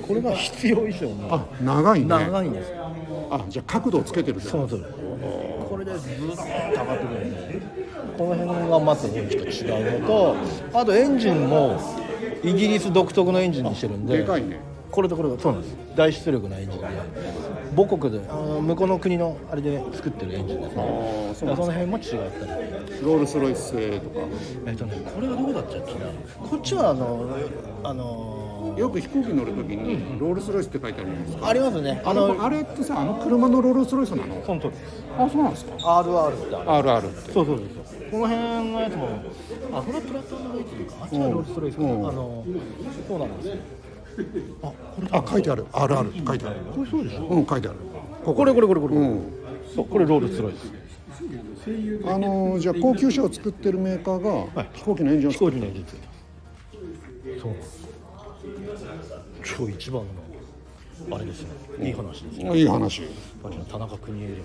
[0.07, 2.07] これが必要以上にあ長いね。
[2.07, 2.73] 長いんです。
[3.29, 4.86] あじゃあ角度をつけてるってそうそう。
[5.69, 7.62] これでずーっと上がってくるんで
[8.17, 10.36] この辺がまず大きく違うのと
[10.73, 11.79] あとエンジンも
[12.43, 14.60] イギリス独特のエンジンにしてるんででかいね。
[14.89, 15.75] これとこれがそうなんです。
[15.95, 16.88] 大出力なエンジンで
[17.75, 18.21] 母国で。
[18.29, 21.29] あの向こうの国のあれで作ってるエンジンですあね。
[21.31, 22.51] あそその辺も違ったり。
[23.01, 24.19] ロールスロイス製とか。
[24.67, 26.05] えっとねこれはどこだったっけな。
[26.49, 27.29] こっちはあの
[27.84, 31.47] あのよく飛行機乗るときにロールスロイスって書いてあるじゃないですか？
[31.47, 32.01] ありますね。
[32.05, 34.43] ああののあれってさあの車のロールスロイスなの？
[34.45, 35.71] そのですあそうなんですか。
[35.77, 37.31] RR ってある RR って。
[37.31, 38.12] そうそうそうそう。
[38.12, 39.07] この辺のやつも
[39.73, 41.89] あこれはプラットフォームがいいっていうかあっちはロールスロイスか、うん。
[42.07, 42.45] あの
[43.07, 43.55] そうなんですよ
[44.63, 45.08] あこれ。
[45.12, 45.65] あ書いてある。
[45.71, 46.56] RR って書いてある。
[46.76, 47.21] これそうでしょ？
[47.28, 47.78] うん書いてある。
[48.26, 49.21] ここれこれこれこれ、うん。
[49.76, 50.71] そうこれロールスロイス。
[52.06, 55.52] あのじゃあ高級車を作ってるメーカーが飛行機のエンジンを飛作る。
[55.52, 56.19] 行機のエンジンついてます
[57.41, 57.52] そう。
[57.52, 57.60] なん。
[57.60, 57.82] です
[59.58, 60.08] 超一番の
[61.15, 61.47] あれですよ
[61.80, 63.02] いい話ですよいい話。
[63.02, 63.12] やっ
[63.43, 64.32] ぱり田中邦衛に。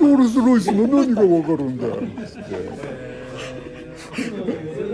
[0.00, 2.02] ロールスロイスの何がわかるんだよ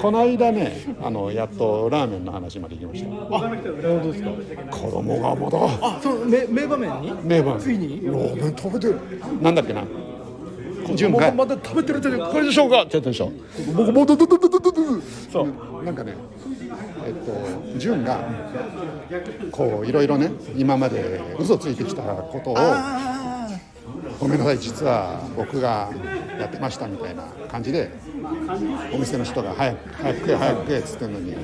[0.00, 3.36] この間ねあのやっとラーメンの話まで行きました。
[3.36, 4.30] あ本当ですか。
[4.70, 7.12] 子供がまだあそう名名場面に？
[7.24, 8.04] 名盤ついに？
[8.06, 9.00] ラーメン食べてる。
[9.40, 9.84] なんだっけな？
[10.94, 12.82] 純がまだ食べてるってこれでしょうか？
[12.82, 13.30] ってやったでしょ
[13.76, 15.84] 僕もドドドドドドドそう。
[15.84, 16.14] なんかね
[17.06, 18.18] えっと純が
[19.52, 23.29] こういろいろね今まで嘘ついてきたことをあ
[24.18, 25.90] ごめんなさい実は僕が
[26.38, 27.90] やってましたみたいな感じで
[28.92, 31.34] お店の人が早く早く食え早く食えっつってんのに。
[31.34, 31.38] あ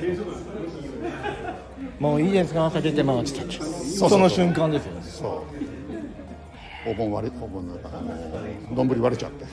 [1.99, 2.65] もういいですか？
[2.67, 5.01] 朝出て回ってたそうその瞬間ですよね。
[5.03, 5.43] そ
[6.87, 6.91] う。
[6.91, 9.45] お盆割れお盆なんかあの丼割れちゃって。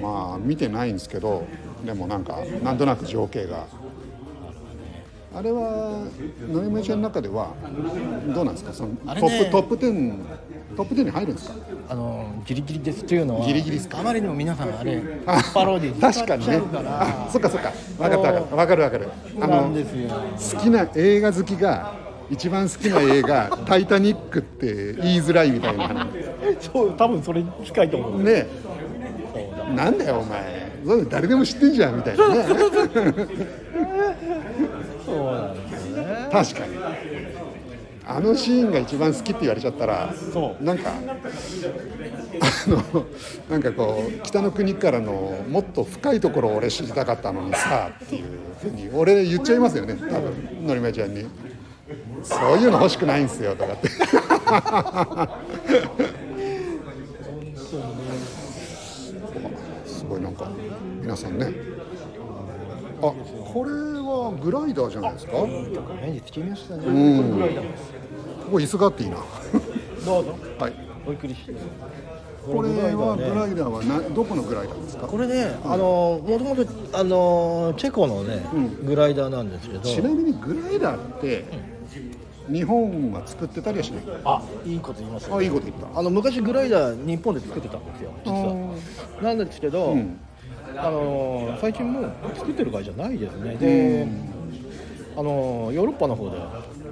[0.00, 1.46] まあ見てないんですけど
[1.84, 3.66] でもなんかなんとなく情景が
[5.34, 6.04] あれは
[6.50, 7.52] 野山ちゃんの中では
[8.34, 8.72] どうなんですか？
[8.72, 10.14] そのトップトップ10
[10.76, 11.54] トップ10に入るんですか？
[11.90, 14.00] あのギリギリですっていうのはギリギリですか？
[14.00, 16.60] あまりにも皆さんあれあパロディ確かにね。
[16.86, 17.72] あ そっかそっか。
[17.98, 18.56] 分かった分かった。
[18.56, 19.08] 分かる分かる。
[19.40, 21.92] あの好きな映画好きが
[22.30, 25.88] 一番好きな映画「タイタニック」って言いづらいみたいな。
[25.88, 26.06] 話
[26.72, 28.22] そう多分それに近いと思う。
[28.22, 28.46] ね
[29.76, 30.66] なんだよお前。
[31.10, 32.44] 誰でも知ってんじゃんみたいなね
[35.18, 36.28] そうなんですよね。
[36.30, 36.76] 確かに。
[38.10, 40.64] あのシーンが一番好きって言われちゃったらそう。
[40.64, 40.94] なんかあ
[42.70, 43.06] の
[43.50, 48.24] なんかこう北の国からのもっと深いところを俺知りたかったのにさっていう
[48.62, 51.26] ふうに俺言っちゃいますよね多分のりまちゃんに。
[52.22, 53.88] そういうの欲しくないんですよとかって。
[59.86, 60.50] すごいなんか
[61.02, 61.52] 皆さんね。
[63.00, 63.12] あ
[63.52, 63.97] これ
[64.28, 65.32] はグライダーじゃないですか？
[65.32, 65.46] こ
[66.00, 66.82] 目につきましたね。
[66.82, 66.90] んこ
[67.22, 67.92] れぐらいなんです
[68.50, 69.16] こ椅子があっていいな。
[70.04, 70.38] どうぞ。
[70.58, 70.72] はい。
[71.04, 71.54] ごゆっくりして
[72.46, 75.06] これはグねライダーはなどこのグライダーですか？
[75.06, 76.66] これね、あのもともと
[76.98, 78.42] あのチェコのね、
[78.84, 81.44] グライダーなんですけど、ちなみにグライダーって
[82.50, 84.04] 日本は作ってたりはしない？
[84.24, 85.98] あいいこと言いますあいいこと言った。
[85.98, 88.76] あの昔グライダー日本で作ってたんですよ実は。
[89.22, 90.18] なんですけど、ん
[90.80, 93.56] あの最近もう作ってる会社ないですね。
[93.56, 94.06] で、
[95.16, 96.36] あのヨーロッパの方で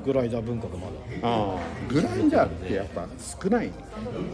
[0.04, 0.92] グライダー文化がまだ。
[1.22, 3.70] あーグライダーってやっぱ少ない。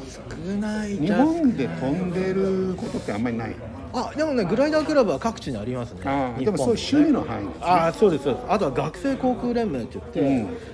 [0.09, 0.97] 少ない。
[0.97, 3.55] 日本で飛んでることってあんまりない。
[3.95, 6.01] あでもねグライダークラブは各地にありますね。
[6.07, 6.51] あで。
[6.51, 7.65] もそういう趣味の範囲ですね。
[7.67, 8.47] ああそうですそうです。
[8.49, 10.31] あとは学生航空連盟って言って、う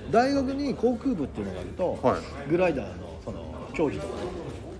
[0.07, 0.11] ん。
[0.11, 2.49] 大学に航空部っていうのがあると、はい。
[2.49, 4.13] グライダーのその競技とか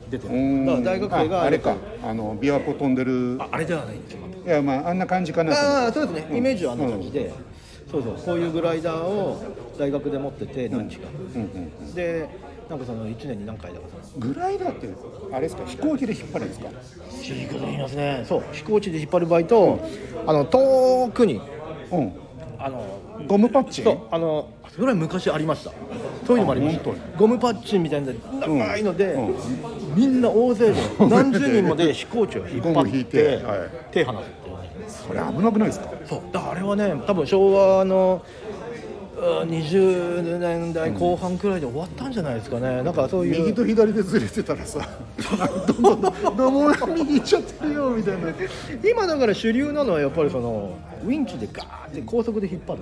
[0.10, 0.66] 出てうるん。
[0.66, 1.76] だから大学生がああれか。
[2.04, 3.38] あの琵琶湖飛んでる。
[3.40, 7.32] ああれではないんですよいやまああんな感じかなああそうですね、イメージはあんな感じで、
[7.92, 8.14] そうそう。
[8.16, 9.38] こういうグライダーを
[9.78, 11.46] 大学で持ってて何日か、うんう
[11.90, 14.88] んでなんかその1年に何回だかそのグライダーって
[15.34, 15.64] あれですか？
[15.66, 16.70] 飛行機で引っ張るんですか？
[17.22, 18.24] 飛行機で言いますね。
[18.28, 18.44] そう。
[18.52, 19.80] 飛行機で引っ張る場合と、
[20.28, 21.42] あの遠くに
[21.92, 22.14] うん。
[22.60, 23.86] あのゴムパッチン？
[23.86, 23.98] そう。
[24.12, 25.72] あのそれは昔ありました。
[26.28, 26.92] そういうのもありました。
[27.18, 29.36] ゴムパッチンみたいな長いので、うん
[30.00, 30.76] みんな大勢で
[31.10, 33.40] 何十人もで飛行機を引っ張って
[33.92, 34.58] 手離すっていう。
[34.58, 35.90] ねそれ危なくないですか？
[36.06, 36.20] そう。
[36.32, 38.22] だからあれはね多分昭和の
[39.18, 43.42] うん20年代後半くらいで終わったんじゃないですかね、なんかそういう。
[43.42, 44.80] 右と左でずれてたらさ
[45.68, 46.52] どんどんどんど
[46.88, 48.20] ん右行っちゃってるよみたいな。
[48.90, 50.72] 今だから主流なのはやっぱりその
[51.06, 52.80] ウィンチでガーって高速で引っ張る。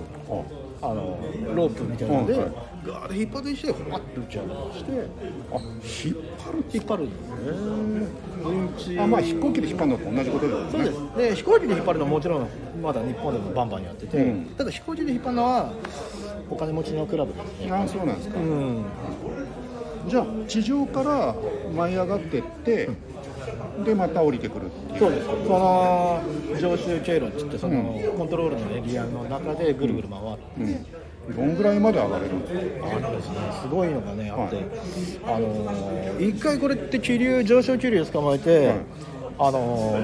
[0.80, 1.18] あの
[1.56, 2.50] ロープみたいなので、うんはい
[2.86, 4.90] ガーッて引っ張ってしてフワッと打ち上げまして
[5.52, 9.00] あ引っ張る引っ張るんですね。
[9.00, 10.70] あまあ飛行機で引っ張るのと同じことだよね。
[10.70, 10.98] そうです。
[11.16, 12.48] で飛行機で引っ張るのはもちろん
[12.82, 14.46] まだ日本でもバンバンやってて、うん。
[14.56, 15.72] ただ飛行機で引っ張るのは
[16.50, 17.72] お金持ちのクラブですね。
[17.72, 18.38] あそうなんですか。
[18.38, 18.84] うん。
[20.08, 21.34] じゃあ地上から
[21.74, 22.88] 舞い上がってって
[23.84, 24.98] でまた降りてくるっていう。
[24.98, 25.26] そうです。
[25.26, 26.22] その
[26.60, 30.86] 常習経路って言ってその、コントロールのエリアの中でぐるぐる回って、うん、
[31.34, 34.64] どんぐらいまで上がれるんですかあのですね、すごいのがね、あって、
[35.26, 38.76] あのー一回これって気流、上昇気流捕まえて、はい。
[39.38, 39.96] あの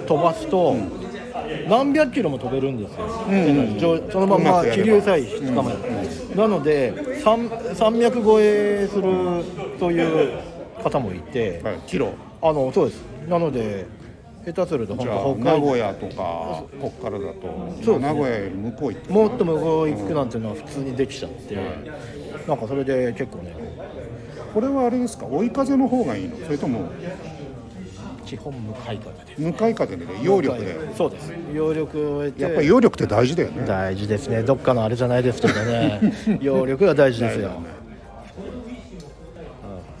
[0.00, 0.74] ー飛ばすと、
[1.68, 3.78] 何百キロも飛べるんですよ、ん。
[3.78, 6.92] 上そのまうま気流さえ捕まえる、なので、
[7.24, 9.02] 山山脈越えする
[9.78, 10.38] という
[10.82, 12.12] 方もいて、はい、キロ。
[12.42, 13.86] あのそうです、なので、
[14.44, 21.56] 下手すると本当、北名海古屋とかこっからだと、そう名古屋より向こう行ってもっと向こう行くなんていうのは普通にできちゃって、
[22.48, 23.54] なんかそれで結構ね、
[24.52, 25.26] これはあれですか？
[25.26, 26.36] 追い風の方がいいの？
[26.44, 26.90] それとも
[28.26, 29.40] 基本向かい風です。
[29.40, 30.76] 向かい風でね揚力で？
[30.96, 31.32] そうです。
[31.54, 32.42] 揚力を得て。
[32.42, 33.64] やっぱり揚力って大事だよね。
[33.66, 34.42] 大事ですね。
[34.42, 36.00] どっかのあれじゃないですけどね。
[36.40, 37.62] 揚力が大事ですよ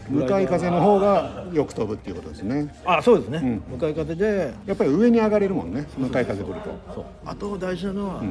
[0.08, 2.74] 向かい風の方がよく飛ぶっていうことですね。
[2.84, 3.62] あそうですね、ん。
[3.70, 4.54] 向かい風で。
[4.66, 5.86] やっぱり上に上がれるもんね。
[5.96, 6.54] 向かい風来る
[6.94, 7.04] と。
[7.24, 8.22] あと大事なのは、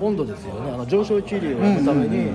[0.00, 0.70] 温度ですよね。
[0.70, 2.30] あの上昇気流をやるために、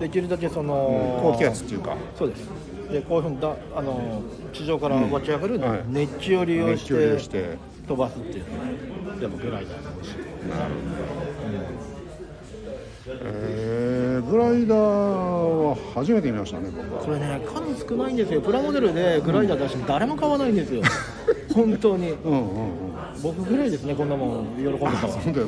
[0.00, 1.96] できるだけその、高気圧っていうか。
[2.16, 2.48] そうです。
[2.90, 4.22] でこういうふうにだあの
[4.52, 5.84] 地上から湧き上がるはい。
[5.86, 6.84] 熱気を利用し
[7.30, 10.16] て,、飛ばすっていうのがやっぱグライダーの美味しい。
[13.06, 13.69] えー、
[14.22, 17.02] グライダーは初めて見ましたね僕は。
[17.02, 18.40] これね数少ないんですよ。
[18.40, 20.82] プラモデルでグライダー出しても誰も買わないんですよ。
[21.54, 22.10] 本当に。
[22.24, 22.70] うんうんうん。
[23.22, 24.90] 僕ぐらいですねこんなもん喜んでたわ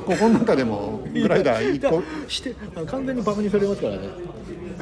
[0.05, 2.03] ここの中でも グライダー1個？
[2.29, 2.55] して
[2.87, 4.01] 完全にバカにされますからね。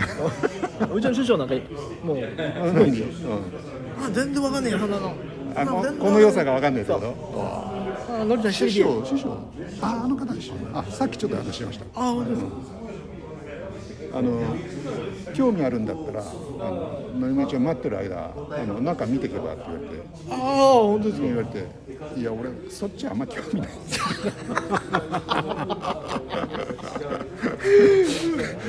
[0.95, 1.55] うちの師匠なんか
[2.03, 3.05] もうあ何うん。
[4.03, 5.13] あ全然わかんねえよそんなの。
[5.55, 7.15] あこ全然この良さが分かんないってこと？
[8.21, 9.37] あのりちゃん一師匠師匠。
[9.83, 11.85] ああの方でしょあさっきちょっと話しました。
[11.95, 12.49] あ本当ですか
[14.13, 14.41] あの
[15.35, 16.25] 興味あるんだったらあ
[16.71, 20.03] ののりまちゃん待ってる間あのなんか見てけばって言われて。
[20.31, 20.37] ああ
[20.83, 21.27] 本当ですか？
[21.27, 21.67] 言われて
[22.21, 23.71] いや俺そっちあんま興味ない。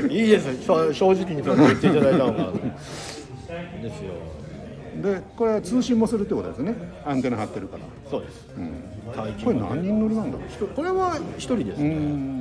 [0.10, 0.94] いいですよ。
[0.94, 2.52] 正直にそう言っていただいた方が。
[2.52, 2.60] で
[3.92, 4.14] すよ。
[5.02, 6.76] でこれは通信もするってことですね。
[7.06, 8.48] アンテナ張ってるから、そうです。
[8.58, 8.84] うん、
[9.44, 10.68] これ何人乗りなんだろう？
[10.68, 12.41] これは一人ですうねん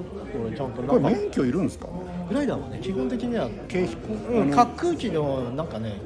[0.00, 1.88] これちゃんとこれ免許いるんですか？
[2.28, 6.00] グライダーはね基本的には軽飛行、うん、滑空機のなんかね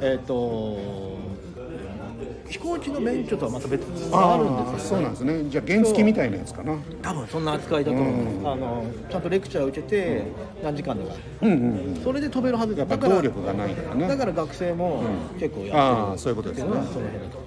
[0.00, 1.18] えっ、と
[2.48, 5.44] 飛行機の免許とはまた別にあるんですよそうなんですね。
[5.48, 6.76] じゃあ原付みたいなやつかな。
[7.00, 8.48] 多分そんな扱いだと思う、うん。
[8.50, 10.24] あのちゃんとレクチャーを受けて
[10.62, 11.16] 何時間でか。
[11.42, 12.02] うんうんうん。
[12.02, 14.08] それで飛べるはずだから動力がないからね。
[14.08, 15.04] だから学生も
[15.38, 16.68] 結構やってる、ああそういうことですね。
[16.68, 17.38] その辺だと。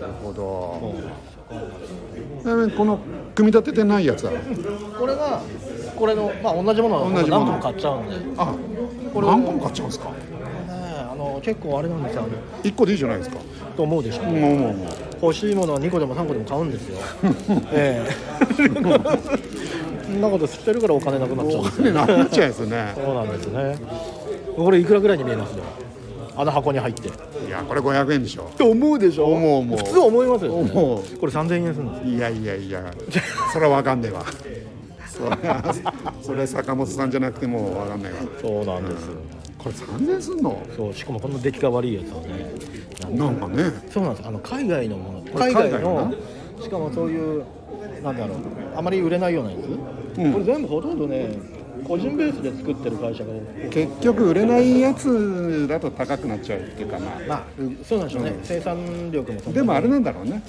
[0.00, 0.94] なるほど。
[1.48, 2.98] ちなみにこの
[3.34, 4.32] 組み立ててないやつは
[4.98, 5.40] これが
[5.96, 7.44] これのまあ同じものを同じもの。
[7.44, 8.54] 何個も買っちゃうんで、ね、あ
[9.12, 10.10] これ何個も買っちゃうんですか？
[11.12, 12.22] あの結構あれなんですよ。
[12.22, 12.30] あの
[12.62, 13.38] 1個でいいじゃないですか。
[13.76, 14.88] と思うでしょ、もうもうもう
[15.22, 16.98] 欲しいものは2個でも3個でも買うんですよ。
[17.72, 18.12] ええ。
[20.04, 21.84] そんなこと知ってるからお金なくなっちゃうんですよ。
[21.90, 22.92] お金なくなっちゃうんですね。
[23.04, 23.76] そうなんですね。
[24.56, 25.52] これいくらぐらいに見えます？
[25.56, 25.64] よ
[26.36, 27.08] あの箱に入って。
[27.08, 27.12] っ
[27.46, 28.50] いやこれ500円でしょ。
[28.56, 29.26] て思うでしょ？
[29.26, 29.78] 思う思う。
[29.78, 31.18] 普通思いますよ、ね、思う。
[31.18, 32.94] これ3000円するんですいやいやいや。
[33.52, 34.24] それは分かんねえわ。
[35.06, 35.74] それは
[36.22, 38.18] それ坂本さんじゃなくても分かんないわ。
[38.40, 39.08] そうなんです、
[39.58, 40.60] これ3000円すんの？
[40.76, 42.52] そうしかもこの出来が悪いやつをね
[43.16, 43.70] なんかね。
[43.90, 44.26] そうなんです。
[44.26, 45.38] あの海外のもの。
[45.38, 46.14] 海外のの？
[46.60, 47.44] しかもそういう
[48.02, 48.38] なんだろう。
[48.74, 50.32] あまり売れないようなやつ、うん。
[50.32, 51.38] これ全部ほとんどね
[51.86, 53.32] 個人ベースで作ってる会社が
[53.70, 57.44] 結局売れないやつだと高くなっちゃうっていうかなまあ
[57.84, 60.42] そうなんでしょうね、生産力もでもあれなんだろうね。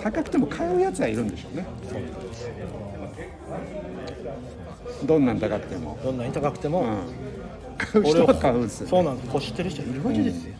[0.00, 1.66] 高くても買うやつはいるんでしょうね。
[5.04, 6.86] どんなん高くても、どんなに高くても、うん、
[7.76, 9.26] 買う人は買うんですよそうなんです。
[9.26, 10.54] 欲してる人いるわけですよ、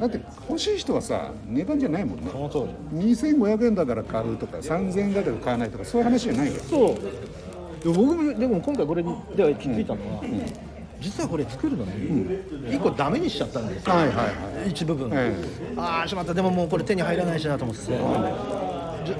[0.00, 2.28] だって欲しい人はさ値段じゃないもんね。
[2.32, 3.14] その通り。
[3.14, 6.60] 2500円だから買うとか3000円だけど買わないとかそういう話じゃないよ。
[6.68, 6.94] そう。
[6.94, 7.00] で
[7.84, 9.08] 僕もでも今回これで
[9.44, 10.22] は気づいたのは、
[11.00, 14.24] 実はこれ作るのに一個ダメにしちゃったんですよ、はいはいは
[14.66, 15.34] い一部分、え
[15.76, 16.34] ああしまった。
[16.34, 17.88] でももうこれ手に入らないしなと思って、じ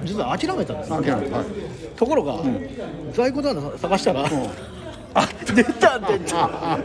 [0.06, 1.38] じ実は諦めたんです諦めた。
[1.38, 1.46] はい。
[1.96, 2.38] ところが、
[3.12, 4.28] 在庫棚探したら、
[5.14, 6.74] あ出た出た。
[6.74, 6.78] あ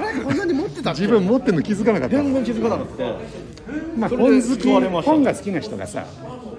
[0.00, 3.04] れこんなに持ってた自分持ってるの気づかなかった全然気づかなかった。
[3.98, 6.06] まあ本好き本が好きな人がさ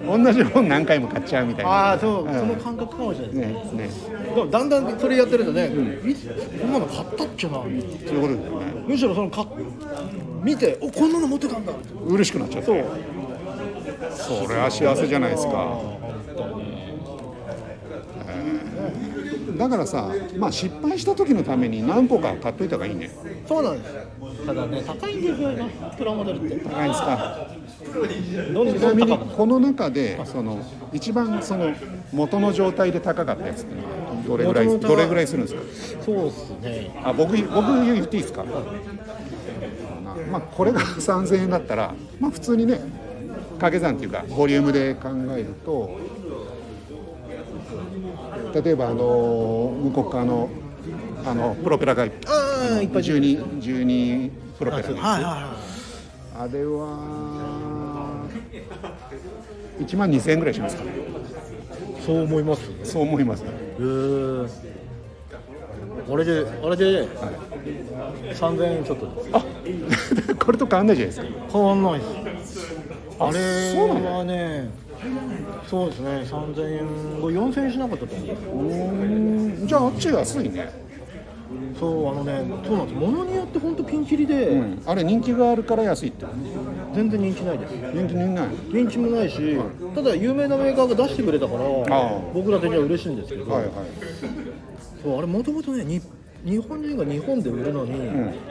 [0.08, 1.70] 同じ本何回も買っちゃうみたいな。
[1.70, 2.32] ああそう、ん。
[2.32, 3.84] その感覚かもしれないですね。
[3.84, 3.90] ね
[4.34, 5.70] でもだんだんそれやってるとね、
[6.06, 6.28] いつ
[6.60, 7.52] こんなの買ったっけな。
[7.54, 8.84] そういうことだよね。
[8.86, 9.46] むしろそのか
[10.42, 11.72] 見ておこんなの持ってたんだ
[12.06, 14.46] 嬉しくなっちゃったそう。
[14.46, 15.78] それは幸せじゃないですか。
[19.58, 23.10] だからさ、まあ、失敗した時のために何個か買っといた方がいいね。
[23.46, 23.94] そうなんです。
[24.46, 26.64] ただね高いんですよ今プラモデルって。
[26.64, 27.57] 高いですか？
[27.78, 30.58] ちなみにこの中でその
[30.92, 31.72] 一番その
[32.12, 36.02] 元の状態で高かったやつっていうのはどれぐらいどれぐらいするんですか？
[36.04, 36.90] そうっすね。
[37.04, 38.44] あ僕僕言っていいですか？
[40.32, 42.80] まあこれが 3000円だったらまあ普通にね
[43.60, 45.98] 掛け算っていうかボリュームで考えると
[48.62, 50.48] 例えばあの向こう側の
[51.24, 52.06] あのプロペラがあ
[52.78, 54.88] あいっぱい12 12プロペラ
[56.40, 57.57] あれは
[59.80, 60.84] 1万2000円ぐらいしますか。
[60.84, 60.86] い
[62.04, 63.44] そう思いますそう思います。
[63.44, 63.48] へえ
[66.10, 67.06] あれであれで
[68.34, 69.28] 3000円ちょっとです。
[69.32, 69.44] あ
[70.38, 71.26] これと変わんないじゃないですか。
[71.52, 72.04] 変わんないで
[72.44, 72.74] す。
[73.20, 73.38] あれ
[74.08, 74.70] はね
[75.68, 76.08] そうですね。
[76.24, 78.28] 3000円これ4000円しなかったと思う。
[78.28, 79.66] うーん。
[79.66, 80.87] じゃああっちが安いね
[81.78, 82.98] そうあのねそうなんです。
[82.98, 84.82] 物によって本当ピンキリで、うん。
[84.84, 86.26] あれ人気があるから安いって。
[86.94, 87.72] 全然人気ないです。
[87.72, 88.48] 人気ない。
[88.72, 89.56] 人気もないし、
[89.94, 93.72] ただ有名なメーカーが出してくれたからあ僕ら的には嬉しいんですけど、はいはい。
[95.02, 96.00] そうあれもともとねに
[96.44, 97.92] 日本人が日本で売るのに、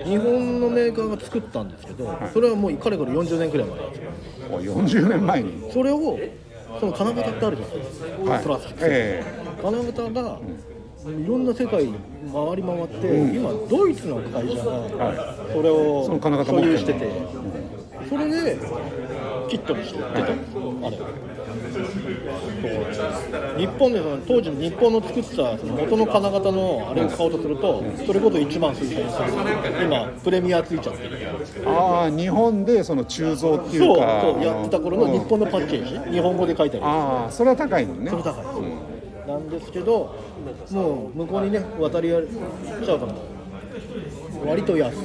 [0.03, 4.11] 日本のメーカーが作ったんですけど、それはもうかれこれ40年くらい前なんですよ。
[4.51, 5.71] お40年前に。
[5.71, 6.19] それを
[6.79, 8.43] その金型ってあるじゃないですか、はい。
[8.43, 9.23] プラスチック、え
[9.61, 10.39] 金型が、
[11.11, 17.09] いろんな世界回り回って、今ドイツの会社がそれを所有してて、
[18.09, 18.57] それで
[19.49, 20.33] キットにして売ってた。
[20.33, 20.97] んですよ、あれ。
[20.97, 21.03] そ
[23.55, 23.59] う。
[23.59, 29.25] 日本でその当時の日本の作ったその元の金型のあれを買おうとすると、それこそ1万数千円する。
[29.85, 31.17] 今プレミアついちゃってる。
[31.21, 31.27] え
[31.65, 36.11] ああ日本でその鋳造っていそううかそうやってた頃の日本のパッケージ。
[36.11, 36.85] 日本語で書いてある。
[36.85, 38.09] ああそれは高いのね。
[38.09, 38.35] それ高い。
[38.35, 38.96] です、
[39.27, 40.15] なんですけど
[40.71, 43.13] もう向こうにね渡り歩いちゃうから
[44.45, 44.97] 割と安い。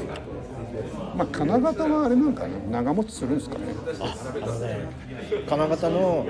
[1.16, 3.64] まあ金型はあれなんかね長持ちするんですかね。
[4.00, 4.78] ああのね
[5.46, 6.26] 金型の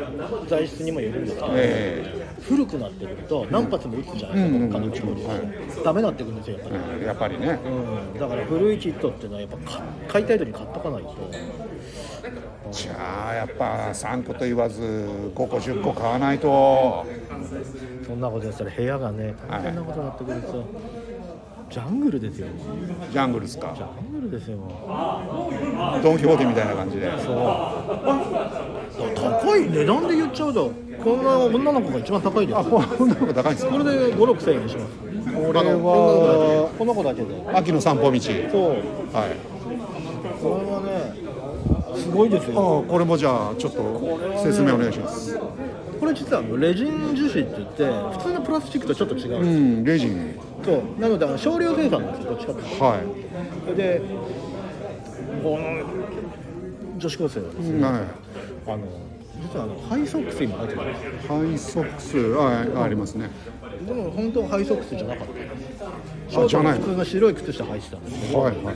[0.48, 2.22] 材質にもよるんですけど、え。
[2.42, 4.72] 古くなってくると何発も撃つじゃないですか、うんうん。
[4.72, 7.58] 金打ちもはダメになってくるんですよやっぱり、えうんやっぱりね。
[7.64, 11.16] うん、だから古いキットっていうのはやっぱか買いたい時に買っとかないと。
[12.72, 17.06] じゃあやっぱ3個と言わず5個10個買わないと。
[18.06, 20.64] そんなことやったら部屋がね大変なことになってくるんですよ、
[21.72, 22.48] ジャングルですよ。
[23.10, 23.72] ジャングルですか？
[23.74, 24.58] ジャングルですよ。
[26.02, 27.10] ドン・キホーテみたいな感じで。
[29.14, 30.70] 高い値段で言っちゃうと
[31.02, 32.58] こんな女の子が一番高いです。
[32.58, 33.72] あこんなのが高いんですか？
[33.72, 34.92] これで5、6千円します。
[35.32, 37.34] これはこの子だけで。
[37.54, 38.20] 秋の散歩道。
[38.20, 38.34] そう。
[39.16, 39.36] はい。
[40.42, 42.84] これはねすごいですあよ。
[42.86, 45.38] あこれもじゃあちょっと説明お願いします。
[45.38, 47.84] これ実はレジン樹脂って言って
[48.18, 51.00] 普通のプラスチックとちょっと違うんうです、んレジンそう。
[51.00, 52.84] なのであの少量生産なんですよどっちかっていうと。
[52.84, 53.00] は
[53.64, 54.00] それで
[55.42, 58.06] この女子高生はですい、ね、は
[58.68, 58.86] あの
[59.42, 63.30] 実はあのハイソックスにも入ってるんですハイソックスはいありますね。
[63.86, 65.32] でも本当はハイソックスじゃなかった。
[66.30, 66.78] ショーじゃない。
[66.78, 68.74] 普通の白い靴下履いてたんですけど、はいはい。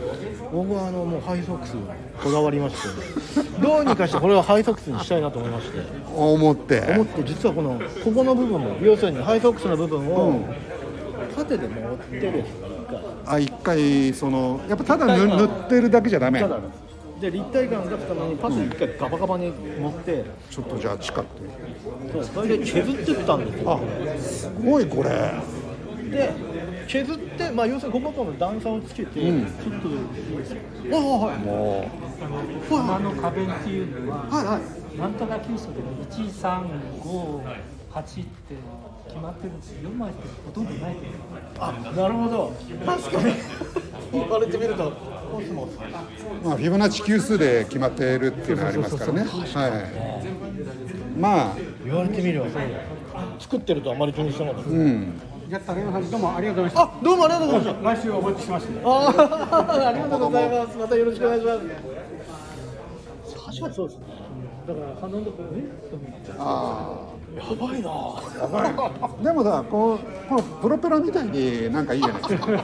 [0.53, 1.83] 僕はあのもうハイソックスに
[2.23, 5.79] こだわりましてどうにかしてこれはハイソックスにしたいなと思いまして。
[6.17, 6.81] 思って。
[6.91, 10.41] 思って実はこのここの部分も要するにハイソックスの部分を
[11.37, 12.47] 縦で持ってですね
[12.79, 16.41] 一回あ一回そのやっぱただ塗塗ってるだけじゃダメ。
[16.41, 16.59] ただ
[17.21, 21.25] で立体感が出すためにパテ一回ガバガバに持って、ちょっとじゃあ近く。
[21.25, 21.31] て
[22.13, 23.73] そうそれで削ってったんですよ。
[23.73, 23.81] あ
[24.19, 25.33] すごいこれ。
[26.11, 26.31] で
[26.87, 29.47] 削って、まあ、要するにこことの段差をつけて、うん。
[29.47, 29.89] ちょっと
[30.95, 31.39] ああはい。
[31.39, 31.91] も
[32.71, 34.61] 山の壁っていうのは、はいはい。
[34.99, 35.81] なんとか急所で
[36.11, 38.55] 1358って
[39.09, 42.53] 決まってるんですよ4枚ってほとんどないと思うあなるほど。
[42.85, 43.35] 確かに
[44.13, 44.93] 言われてみると
[45.33, 45.77] コスモス。
[45.77, 49.25] う、まあ、フィボナッチ級数で決まってるっていうのがありますからね。
[49.25, 49.27] は
[51.17, 51.19] い。
[51.19, 51.57] まあ。
[51.85, 52.47] 言われてみれば。
[52.47, 52.61] そうだ
[53.39, 57.95] 作ってるとあまり気にしてなかった、うんじゃあ、竹山さん、どうもありがとうございましあどうもありがとうございましたた。
[57.95, 58.81] 来週お待ちしてますね。
[58.85, 60.77] あーありがとうございます。
[60.77, 61.61] またよろしくお願いします。
[63.47, 64.07] 確かにそうですね。
[64.67, 66.33] だから鼻のとこえっと思って。
[66.37, 67.91] あやばいな。
[67.91, 68.23] あ
[69.23, 72.47] でもさこうこのプロペラみたいになんかいいじゃないですか。
[72.47, 72.63] そうな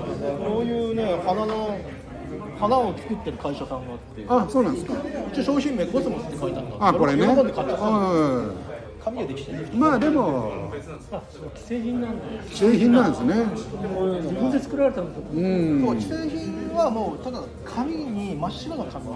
[0.00, 1.78] んですねこういうね花の
[2.58, 4.24] 花を作ってる会社さんがあって。
[4.28, 4.94] あそうなんですか。
[5.32, 6.76] 一応商品名コスモスって書いてあるんだ。
[6.88, 7.26] あこれね。
[7.26, 8.52] 喜んで買ったのうん
[9.02, 10.70] 紙でできてるまあでも
[11.54, 12.24] 既製品なんだ。
[12.52, 13.34] 製品なんですね。
[14.20, 15.82] 自分で作られたのとうん。
[15.86, 19.12] そう既製品はもうただ紙に真っ白な紙に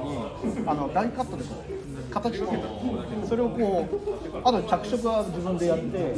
[0.66, 1.72] あのラインカットでこう
[2.14, 2.62] 形つけた。
[3.28, 6.14] それをこうあと着色は自分でやって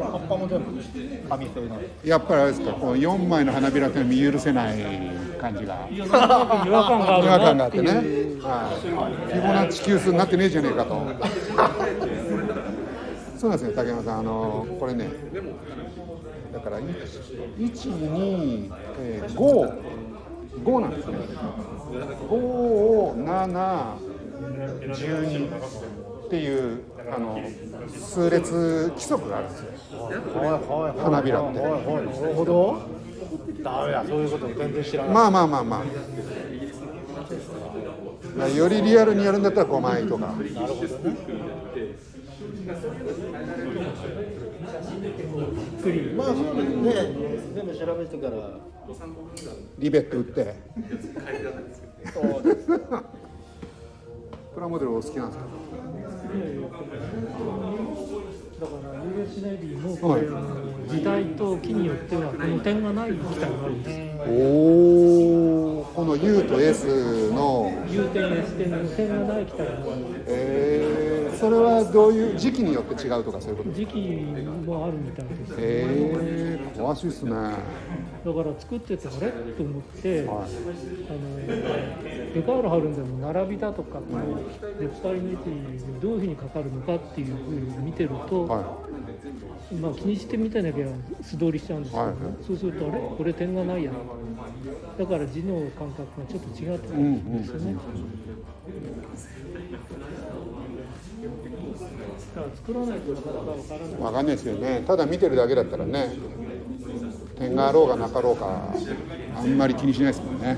[0.00, 0.82] 葉っぱも全部
[1.28, 4.78] 紙製なんでやっぱりあれですかこう4枚の花びらって見許せない
[5.40, 6.68] 感じが違和感
[7.58, 7.92] があってね
[8.42, 9.32] はい。
[9.32, 10.94] フィボナッチ級数になってねえじゃねえかと。
[13.36, 13.76] そうなんですよ。
[13.76, 15.08] 竹山さんあのこれね
[16.52, 19.98] だから12、えー、5
[20.64, 21.18] 5なんですね。
[22.28, 23.14] 5を
[24.38, 26.80] 12っていう
[27.10, 27.40] あの
[27.90, 29.68] 数列規則があるんですよ
[30.98, 31.76] 花びらってなる
[32.34, 32.82] ほど
[33.62, 35.84] ダメだそういうこと全然知らないまあまあまあまあ
[38.36, 41.16] まあよりリアルにやるんだったら5枚とかなるほどね
[45.82, 46.36] クリまあそう
[46.82, 46.92] ね
[47.54, 48.32] 全部調べてから
[49.78, 50.54] リベット打って
[52.12, 52.68] そうです
[54.54, 55.44] プラモデルお好きなんですか
[58.60, 63.98] だから US ネイビーもこれ、はい時代と木によってはこの点がない機体があるんです。
[64.00, 69.82] よおおこの U と S の U 点 S 点の点がない機体がある
[70.26, 73.98] えー、それはどういう時期によって違うとかそういうこと時期
[74.64, 77.32] もあるみたいですえー、詳しいっすね
[78.28, 79.30] だから作っててあれ？
[79.56, 80.26] と思って、はい。
[80.26, 80.44] あの
[82.34, 84.38] デカール貼るんでも並びだとかこの
[84.78, 88.76] 出っ張りの位置にどういうふうにかかるのかっていうふうに見てると、は
[89.80, 90.86] まあ気にしてみてなきゃ
[91.22, 92.14] 素通りしちゃうんですけど、はい。
[92.46, 92.98] そうするとあれ？
[93.16, 93.94] これ点がないやん。
[94.98, 97.76] だから字の感覚がちょっと違ってくるんですよね、
[102.34, 104.26] だから作らないとなかなかわからないいわかん。
[104.26, 106.10] ないですよねただ見てるだけだったらね
[107.38, 108.74] 点があろうがなかろうか。
[109.36, 110.56] あんまり気にしないですもんね。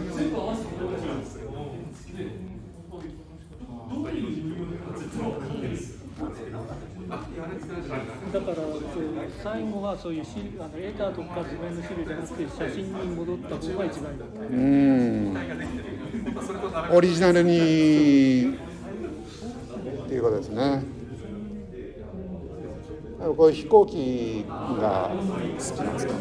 [8.32, 8.56] だから
[9.42, 14.16] 最後はそういうしあのエーターとか図面の種類じゃなくて写真に戻った方が一番いい。
[14.16, 16.96] んだうーん。
[16.96, 17.52] オリジナルにっ
[20.08, 20.82] ていうことですね。
[23.36, 25.16] こういう飛行機が好
[25.76, 26.14] きなんですか？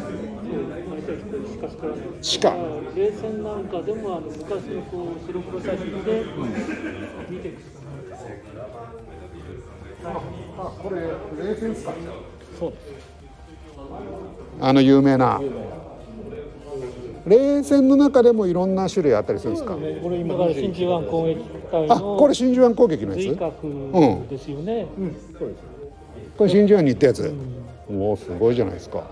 [0.50, 6.24] しか作らない地下冷戦なんかでもあの昔のこう白黒写真で
[7.28, 7.80] 見ていくしか
[10.04, 10.18] ない
[10.58, 11.92] あこれ冷戦ですか
[12.58, 12.72] そう
[14.60, 15.40] あの有名な。
[17.26, 19.74] 冷戦の中でもいろんな種類あったりするんですか？
[19.74, 24.30] これ今だから真珠湾攻撃隊あのこれ真珠湾攻撃のやつ？
[24.30, 24.86] ですよね、
[26.38, 27.32] これ真珠湾に行ったやつ？
[27.90, 29.04] おおすごいじゃないですか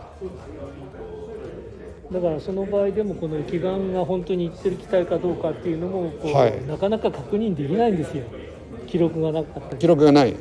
[2.12, 6.66] だからその場合でもこの基板が本当にいってる機体かどうかっていうのもこう、はい。
[6.66, 8.24] なかなか確認できないんですよ。
[8.86, 10.34] 記録がなかったり記録がない。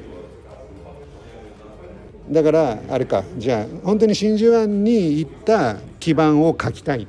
[2.29, 3.23] だからあれか。
[3.37, 7.05] じゃあ本当に真珠湾に行った基盤を書きたい。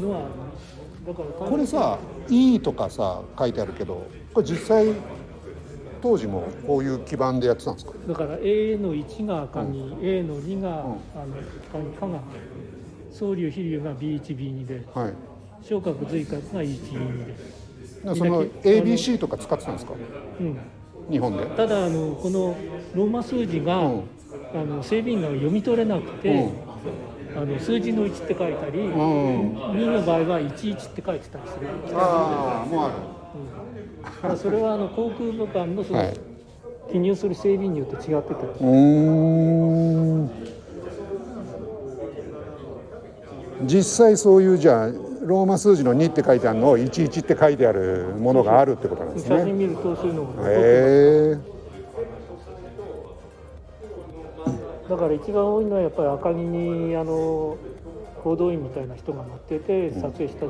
[0.00, 0.20] のは
[1.06, 1.98] だからこれさ
[2.30, 4.86] 「E」とかさ書いてあるけどこれ実際
[6.00, 7.92] 当時もこういう基盤でやってたんですか？
[8.06, 10.72] だから A の1が赤に、A の2が、ん。
[10.72, 10.98] あの
[11.70, 12.20] 赤にかが
[13.10, 15.14] 総流飛流が B1B2 ではい。
[15.62, 17.34] 小角随角が112で、
[18.14, 19.94] その ABC とか使ってたんですか？
[20.40, 20.56] うん、
[21.10, 21.46] 日本で。
[21.46, 22.56] ただあのこの
[22.94, 24.02] ローマ数字が、うん。
[24.54, 26.48] あの整備員が読み取れなくて、
[27.36, 28.92] あの数字の1って書いたり、うん。
[29.72, 32.94] 2の場合は11って書いてたりする、ああもうある。
[34.04, 36.14] だからそれはあの航空母艦のその、はい。
[36.90, 38.40] 記入する整備員によって違ってた。
[38.40, 38.64] うー
[40.24, 40.30] ん
[43.64, 44.86] 実際そういうじゃあ
[45.22, 49.38] ローマ数字の2って書いてあるのを11って書いてあるものがあるってことなんですね。
[49.38, 50.54] 写真見るとそういうのが、へ
[51.34, 51.38] え
[54.88, 57.58] だから一番多いのはやっぱり赤城にあの
[58.24, 60.46] 報道員みたいな人が乗ってて撮影した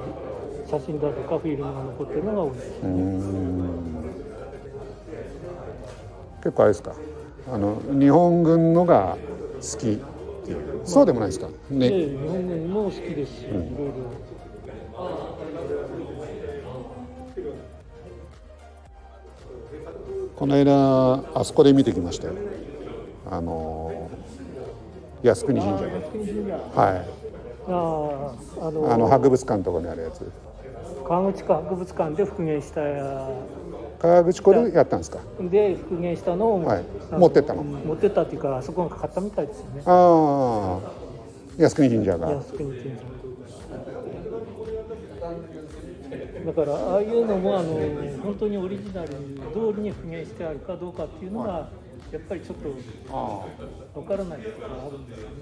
[0.70, 3.68] 写真だとかフィルムが残ってるのが多いですうーん。
[6.42, 6.92] 結構あれですか？
[7.52, 9.16] あの日本軍のが
[9.61, 9.98] 好き
[10.85, 11.49] そうでもないですか？
[11.70, 13.64] でね日本軍も好きですし、いろいろ。
[20.37, 22.35] この間あそこで見てきましたよ。
[23.31, 24.09] あの
[25.22, 27.18] 靖国神社ではい。
[27.70, 30.31] あああのあの博物館のところにあるやつ。
[31.07, 32.81] 川口湖博物館で復元した
[34.01, 35.18] 川口湖でやったんですか？
[35.40, 36.84] で復元したのを、はい。
[37.11, 37.62] 持ってったの。
[37.62, 39.82] 持ってったっていうかあそこが買ったみたいですよね。
[39.86, 40.92] ああ
[41.59, 42.28] 靖国神社が。
[42.28, 42.90] 靖国神社。
[46.46, 47.74] だからああいうのもあの
[48.22, 49.16] 本当にオリジナル通
[49.76, 51.68] りに復元してあるかどうかっていうのが
[52.11, 52.70] やっぱりちょっと
[53.11, 53.44] あ
[53.99, 55.34] わからないところがあるんですよね。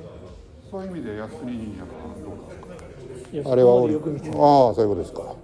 [0.69, 1.87] そういう意味で靖国神社は
[2.25, 3.53] どうか。
[3.53, 5.37] あれはああそういうことですか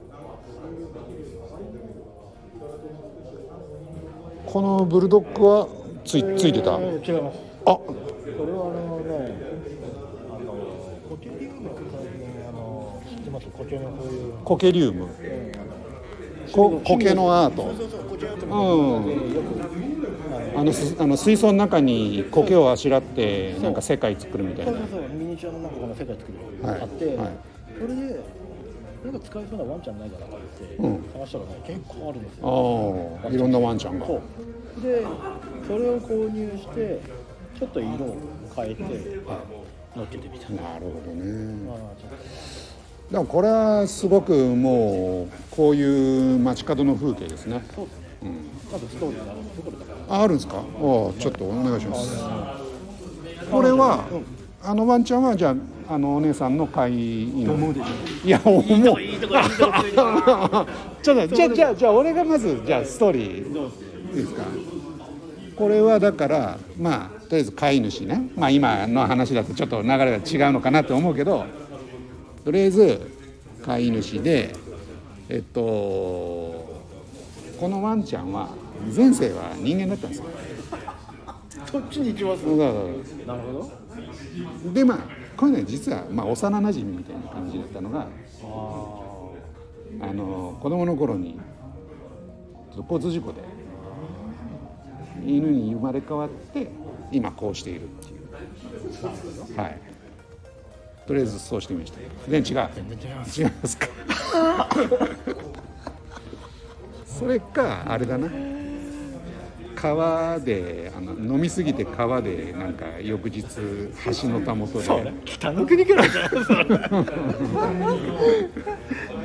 [4.53, 5.66] このブルドッグは
[6.05, 6.74] ついついてた？
[6.74, 7.38] あえー違います。
[7.64, 7.96] こ
[8.44, 9.32] れはあのね
[11.09, 14.32] コケリウムって最近あの知ってますコケのこういう。
[14.44, 15.09] コケリウム。
[15.20, 17.72] えーこコケアート。
[20.55, 24.72] あのすあの水槽の中に苔をあしらってなんか世界作るみたいな。
[24.72, 27.30] そうそうそうミニチュアのなんかこの世界作るはいあって、はい。
[27.80, 28.20] それで
[29.05, 31.05] なんか使えそうなワンちゃんないかなと思って、うん。
[31.12, 33.20] 探したらね結構あるんですあよ。
[33.24, 34.07] あいろんなワンちゃんが。
[34.07, 34.20] そう。
[34.80, 35.05] で
[35.66, 37.00] それを購入して
[37.59, 38.16] ちょっと色を
[38.55, 38.82] 変えて
[39.96, 40.48] 乗っけてみた。
[40.50, 41.55] なるほどね。
[41.66, 43.12] まあちょっと。
[43.12, 47.62] でもこれはすごくもうこういう街角の風景ですね。
[47.74, 48.32] そうですね、
[48.72, 49.92] まずストーリーがあるところだか。
[50.09, 50.57] らああるんですか？
[50.57, 50.64] ああ
[51.20, 52.24] ちょっとお願いします。
[53.50, 54.07] これは
[54.62, 55.55] あのワンちゃんはじゃあ
[55.93, 57.53] あのお姉さんの飼い犬
[58.24, 58.64] いや思う。
[61.03, 63.47] ちょっとじゃあじゃあじゃあ俺がまずじゃあストーリー。
[64.11, 64.45] いいですか？
[65.55, 68.30] これはだからまあとりあえず飼い主ね。
[68.36, 71.45] まあ今の話だとちょっと流れが違うのかなと思うけど
[72.43, 72.99] とりあえず
[73.62, 74.55] 飼い主で
[75.28, 76.70] えっとこ
[77.68, 78.49] のワンちゃんは
[78.97, 80.24] 前世は人間だったんですよ。
[81.70, 82.40] そっちに行きます？
[83.26, 83.70] なるほ
[84.64, 84.72] ど。
[84.72, 84.99] でまあ
[85.43, 88.07] これね実はまあ幼なじみみたいな感じだったのが
[90.01, 91.36] あの子供の頃に
[92.72, 93.40] ちょっと交通事故で
[95.26, 96.68] 犬に生まれ変わって
[97.11, 98.20] 今こうしているっていう。
[99.59, 99.80] はい。
[101.09, 101.99] とりあえずそうしてみました。
[102.28, 102.68] 全然違う
[103.36, 103.88] 違いますか？
[107.05, 108.28] それかあれだな
[109.83, 113.43] 川であの飲みすぎて川でなんか翌日
[114.22, 115.12] 橋のたもとで。
[115.24, 116.09] 北の国から。
[116.09, 116.64] じゃないそれ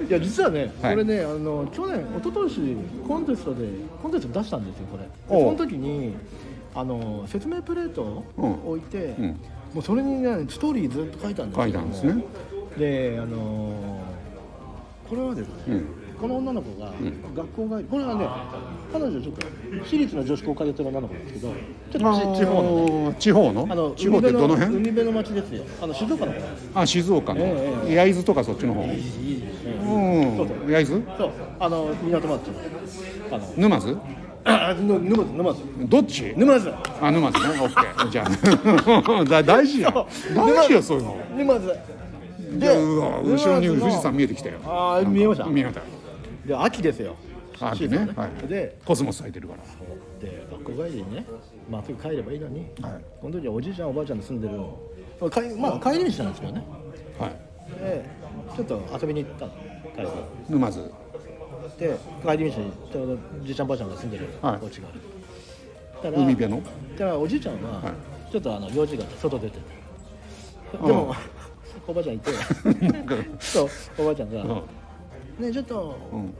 [0.07, 0.95] いや実はね、はい。
[0.95, 2.75] これねあの去年一昨年
[3.07, 3.67] コンテストで
[4.01, 5.07] コンテスト出したんですよこれ。
[5.27, 6.15] その時に
[6.73, 9.39] あの説明プレートを置いて、うん。
[9.75, 12.23] もうそれにねストーリーずっと書いたんです書いたんですね。
[12.79, 14.01] であの
[15.07, 16.91] これはですね、うんこの女の子が
[17.35, 18.27] 学校がこれはね
[18.91, 19.47] 彼女ちょっと
[19.85, 21.53] 私立の女子校通ってる女の子なんですけど
[21.91, 23.67] ちょっとち地方の地方の？
[23.69, 26.33] あの地方ってどの海辺辺の町ですよあの静岡の
[26.73, 28.83] あ静岡の、ええ焼津とかそっちの方？
[28.85, 30.71] いいですねうん。
[30.71, 31.03] 焼津？
[31.17, 31.31] そう。
[31.59, 32.53] あの港町の。
[33.31, 33.53] あの。
[33.55, 33.97] 沼津？
[34.43, 35.61] あぬ沼津沼津。
[35.87, 36.33] どっち？
[36.35, 36.73] 沼津。
[37.01, 37.61] あ沼津ね。
[37.61, 38.09] オッケー。
[38.09, 39.23] じゃあ。
[39.25, 39.93] だ大事や。
[40.35, 41.17] 大事よそういうの。
[41.37, 41.67] 沼津。
[42.59, 44.59] でうわ後ろに富士山見えてきたよ。
[44.65, 45.43] ああ見えました。
[45.45, 45.81] 見えました
[46.47, 47.15] で秋ですよ。
[47.59, 47.89] 秋ね。
[47.89, 48.47] シーズンはい。
[48.47, 49.63] でコスモス咲いてるから。
[50.19, 51.25] で学校帰りにね
[51.69, 53.03] まっすぐ帰ればいいのに、はい。
[53.21, 56.65] この時はおじいちゃんおばあちゃんの住んでるまあ帰まあ帰り道なんですけどね。
[57.19, 57.31] はい。
[57.79, 58.09] で
[58.55, 59.51] ちょっと遊びに行ったの
[59.95, 60.07] 帰り
[60.49, 60.91] 沼津。
[61.77, 64.59] で帰り道にちょうどじいちゃんばあちゃんが住んでるはい。
[64.61, 65.01] お家がある、
[65.95, 66.63] だから海辺の？
[66.63, 68.31] だからおじいちゃんは、はい。
[68.31, 69.63] ちょっとあの用事があって外出てて。
[70.71, 71.13] でも、
[71.87, 72.31] おばあちゃんいて。
[73.39, 74.61] そうおばあちゃんがうん
[75.39, 76.33] 「ねえちょっと、うん。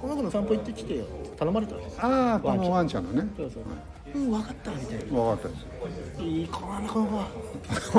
[0.00, 1.04] この子の散歩行ってきてよ」
[1.38, 3.28] 頼まれたわけですよああこのワンちゃんのね。
[3.36, 3.62] そうそう。
[4.14, 5.66] うん分かったみたい分かったです。
[6.18, 7.22] な「いい子なこの子は」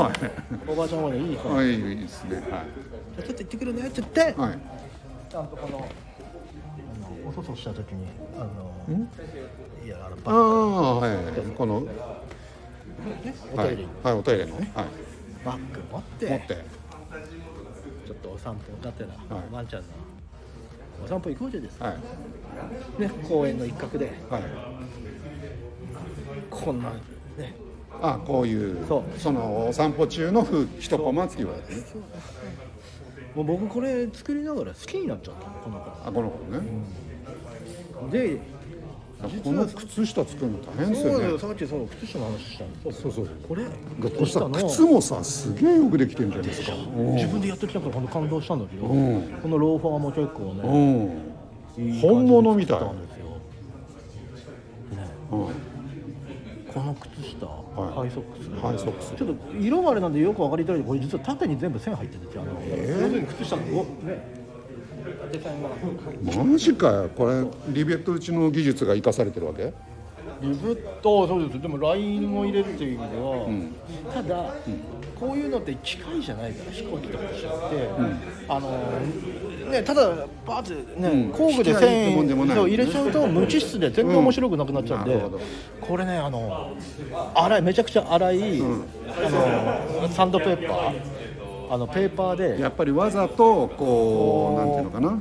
[0.08, 0.72] はい。
[0.72, 2.36] おばあちゃんはねいい子、はいいいですね。
[2.36, 2.60] はじゃ
[3.20, 4.60] あちょっと行ってくるねって言って、いはい。
[5.30, 8.06] ちゃんとこのあのおそそした時に
[8.38, 8.72] あの
[9.84, 11.18] いやあのあバあはい
[11.58, 11.88] このッグ。
[11.88, 13.84] ねおはいトイレ。
[13.84, 14.56] にはいおトイレの。
[14.56, 14.66] はい。
[15.44, 16.30] バッグ持って。
[16.30, 16.48] 持って。
[18.06, 19.46] ちょっとお散歩だってな、はい。
[19.52, 19.88] ワンちゃんの
[21.04, 23.02] お散歩行こうじゃですか、はい。
[23.02, 24.12] ね、公園の一角で。
[24.30, 24.44] はい。
[26.50, 26.92] こんな
[27.38, 27.56] ね。
[28.02, 29.20] あこういうそう。
[29.20, 32.02] そのお散歩中の風一コマっていうわけですね。
[33.36, 36.60] もう僕これ作りながら好きになっちゃったのこのあこの子ね。
[38.00, 38.40] 子で
[39.44, 41.40] この靴下作るの大変ですよね。
[41.40, 43.64] さっきその靴下の話したんですそうそうこれ
[44.10, 46.74] 靴下の靴もさすげえよくできてるじゃないですか。
[47.16, 49.22] 自分でやってきたから感動したんだけど、うん。
[49.42, 51.14] このローファーも結構うね、
[51.80, 51.92] ん。
[51.94, 52.80] いい感じで本物みたい。
[52.80, 53.26] 作ったんですよ。
[53.26, 53.32] ね。
[55.32, 55.38] うん。
[56.74, 57.96] この靴下、はい。
[57.96, 58.50] ハイソックス。
[58.62, 59.14] ハイソックス。
[59.16, 64.43] ちょっと色もあれなんでよく分かりづらいけどこれ実は縦に全部線入ってるんですよあの、要するに靴下のおね
[66.24, 67.10] マジかよ。
[67.16, 69.74] これリベット打ちの技術が生かされてるわけ？
[70.42, 71.62] リブットそうです。
[71.62, 73.48] でもラインも入れるっていう意味では、
[74.14, 74.56] ただ、
[75.18, 77.48] こういうのって機械じゃないから飛行機とかと違って、
[78.50, 78.72] あの
[79.72, 85.24] ねただバーッてね、工具で線でもないそう入れちゃうと無機質で全然面白くなくなっちゃうんで、
[85.80, 86.76] これねあの
[87.36, 88.64] 粗いめちゃくちゃ粗い、あ
[90.02, 90.94] のサンドペーパー
[91.74, 92.62] あのペーパーで。
[92.62, 95.20] やっぱりわざとこうなんていうのかな？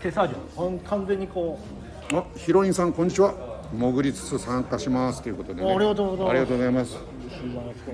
[0.00, 0.80] 手作業。
[0.88, 1.58] 完全にこ
[2.10, 2.16] う。
[2.16, 3.34] あヒロインさんこんにちは。
[3.70, 6.30] 潜りつつ参加しますということで、ね、ありがとうございます。
[6.30, 6.92] ありがとうございます。
[6.92, 7.92] 知らないですか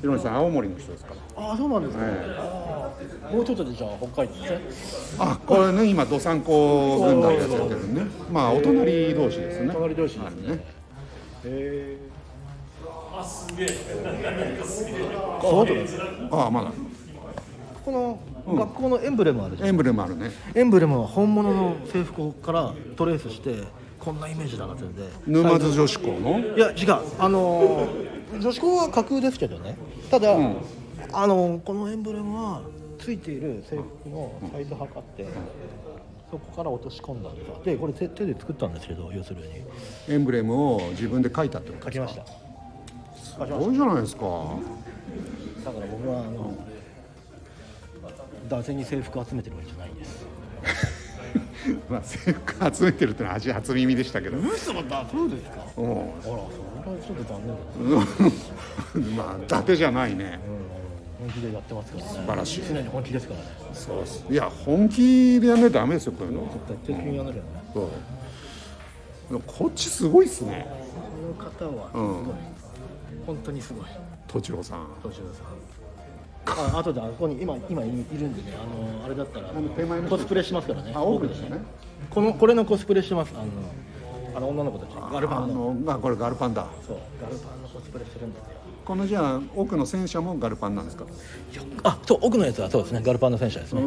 [0.00, 1.14] ヒロインさん青森の人ですか？
[1.36, 5.24] らああそうなんですか、えあーもうちょっとでじゃあ北海道ですね。
[5.24, 8.06] あこれね今どさんこ軍団でやってるね。
[8.32, 9.70] まあお隣同士ですね。
[9.72, 10.48] 隣同士ですね。
[10.48, 10.58] ねへ
[11.44, 12.05] えあ
[15.40, 15.98] 本当です
[16.30, 16.72] ああまだ。
[17.84, 18.18] この
[18.56, 19.68] 学校のエンブレムあるじゃん。
[19.68, 20.30] エンブレムあるね。
[20.54, 23.64] エンブレムは本物の制服からトレースして
[23.98, 25.08] こんなイメージだなってんで。
[25.26, 26.38] 沼津女子校の？
[26.56, 27.02] いや違う。
[27.18, 29.76] あのー女子校は架空ですけどね。
[30.10, 30.56] ただ、ん。
[31.12, 32.62] あのーこのエンブレムは
[32.98, 35.26] ついている制服のサイズ測って、
[36.30, 39.44] そこから落とし込んだんですでこれ手手で作ったんですけど要するに。
[40.08, 42.24] エンブレムを自分で書いたってこと書きました
[43.44, 44.22] すごいじゃないですか。
[45.64, 46.54] だから僕はあの
[48.48, 50.26] 男性に制服を集めてるわけじゃないんです。
[51.90, 54.38] まあ制服集めてるってのは初初耳でしたけど。
[54.38, 55.56] 嘘だそうですか。
[55.76, 55.82] う。
[55.82, 56.46] んあらそれは
[57.04, 57.40] ちょっと残
[58.94, 60.38] 念だ まあ伊達じゃないね。
[61.18, 62.10] 本気でやってますからね。
[62.10, 62.62] 素晴らしい。
[62.68, 63.46] 常に本気ですからね。
[63.72, 64.24] そうです。
[64.30, 66.42] いや本気でやんないとダメですよこういうの。
[66.42, 67.42] 絶対的にやらなきゃね。
[67.74, 67.80] そ
[69.36, 70.66] うこっちすごいっすね。
[71.36, 72.24] この方はすうん。
[72.26, 72.34] ごい、
[73.26, 73.84] 本当にすごい。
[74.28, 74.86] 栃郎さん。
[75.02, 75.46] 敏郎さん。
[76.76, 78.56] あ後であそこに今今いるんでね。
[78.56, 78.64] あ
[78.98, 80.16] のあれだったらの手前の人。
[80.16, 80.92] コスプレしますからね。
[80.94, 81.58] あ奥ですよね。
[82.08, 83.32] このこれのコスプレしてます。
[83.34, 83.46] あの
[84.36, 84.90] あの女の子たち。
[85.12, 85.74] ガルパあンの。
[85.74, 86.66] のあこれガルパンだ。
[86.86, 86.98] そう。
[87.20, 88.50] ガルパンのコスプレしてるんですよ。
[88.84, 91.04] このじゃあ奥の戦車もガルパンなんですか？
[91.82, 93.00] あそう奥のやつはそうですね。
[93.02, 93.82] ガルパンの戦車ですね、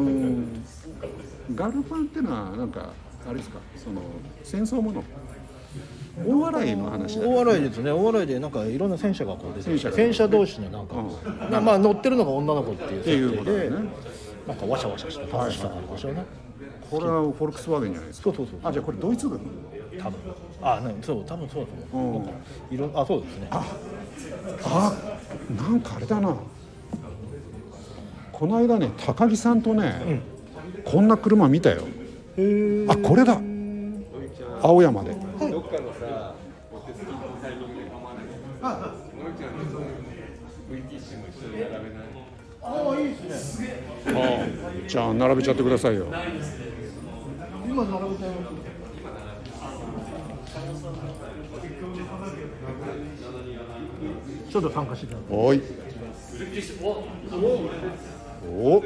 [1.54, 2.90] ガルパンってのはなんか
[3.26, 3.58] あれですか？
[3.82, 4.02] その
[4.44, 5.02] 戦争もの？
[6.26, 7.90] 大笑いの話だ大笑いですね。
[7.90, 10.94] 大笑いでなんかいろんな戦車がこう出てきて戦車同士のなんか、
[11.50, 13.76] なまあ乗ってるのが女の子っていう設定で、ね。
[14.46, 16.24] なんかワシャワシャした楽しさがあるでしょうね、
[16.90, 18.24] これはフォルクスワーゲンじゃないですか。
[18.24, 18.60] そうそうそう。
[18.64, 19.40] あじゃあこれドイツ軍
[19.98, 20.18] 多分。
[20.62, 22.32] あねそう多分そうだと思う、なんか
[22.70, 23.48] いろあそうですね。
[23.50, 24.92] あ
[25.56, 26.36] なんかあれだな。
[28.32, 30.22] この間ね高木さんとね、
[30.84, 31.82] こんな車見たよ。
[32.88, 33.40] あこれだ。
[34.62, 35.14] 青山で
[38.62, 38.94] あ
[44.86, 46.06] じゃあ並べちゃってくださいよ。
[47.66, 48.24] 今並べて
[54.50, 55.26] ちょっと参加してください。
[55.30, 55.62] おい。
[58.52, 58.82] お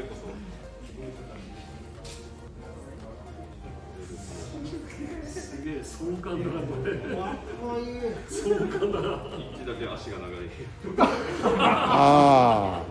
[11.59, 12.85] ああ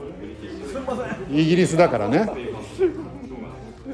[1.31, 2.29] イギリスだからね。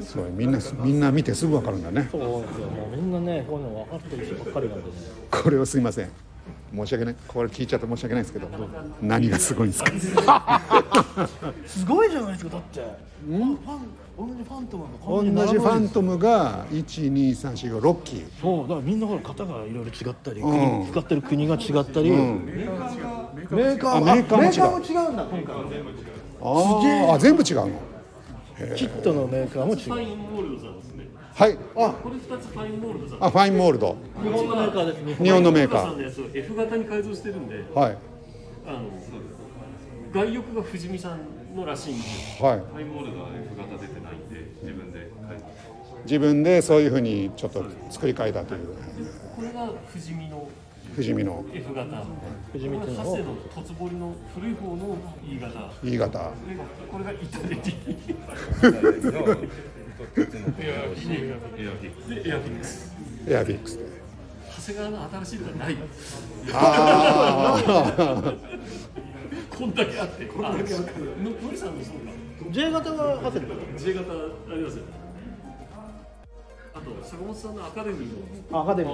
[0.02, 2.08] そうみんなみんな見てすぐ分かるんだね。
[2.10, 2.96] そうなんですよもう。
[2.96, 4.92] みんなねこういうの分かってる人ばっかりなんでね。
[5.30, 6.10] これはすいません。
[6.74, 7.16] 申し訳ない。
[7.28, 8.48] これ聞いちゃって申し訳ないですけど
[9.02, 9.82] 何がすごいんです
[10.14, 10.62] か？
[11.66, 12.80] すごいじゃないですかだって。
[13.26, 13.58] ファン
[14.20, 15.60] 同じファントムがこんな同じに並ぶんです。
[15.60, 20.90] ファントムが12345機そうだからみんなほら型がいろいろ違ったり、うん。
[20.90, 22.44] 使ってる国が違ったり、ん。
[22.44, 24.50] メーカーあメーカーも違う。
[24.50, 25.64] メーカーも違うんだ今回は。
[25.70, 25.90] 全部
[26.42, 27.70] あーあ全部違うの？
[28.76, 29.78] キットのメーカーも違う。
[29.78, 31.08] ファファインモールドさんですね。
[31.34, 31.58] はい。
[31.76, 33.24] あこれ二つファインモールドさん。
[33.24, 33.96] あファインモールド。
[34.22, 35.02] 日本のメーカーです。
[35.02, 37.98] ね日本のメーカーさんのやつを F 型に改造してるんで、はい。
[38.66, 38.90] あの
[40.12, 41.18] 外翼がフジミさん
[41.54, 42.46] のらしいんですよ。
[42.48, 45.44] はいファインモールドは F 型出てないんで、自分で変えて。
[46.04, 48.68] 自分でそういうふうにちょっと作り変えたという
[49.36, 50.48] これが藤見の
[50.94, 52.04] 富士見の F 型。
[52.52, 55.70] 藤見っていうのをこれがハセの凸彫りの古い方の E 型。
[55.84, 56.26] E 型で
[56.90, 58.16] これがイタレティ。
[60.56, 62.92] でエアフィックス。
[63.28, 63.84] エアフィックスで
[64.56, 65.76] 長谷川の新しいのがない。
[66.52, 68.34] あ
[69.60, 70.24] こんだけあって。
[70.24, 70.98] こんだけあって。
[70.98, 71.06] の
[71.42, 72.12] のりさんもそうか。
[72.50, 73.46] J 型はハセル
[73.76, 74.16] J 型あ
[74.54, 74.84] りますよ。
[74.86, 74.90] ね。
[76.72, 78.62] あと坂本さんのアカデミーの。
[78.62, 78.92] アカデミー。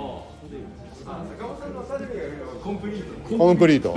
[2.64, 3.36] コンプリート。
[3.38, 3.94] コンプリート。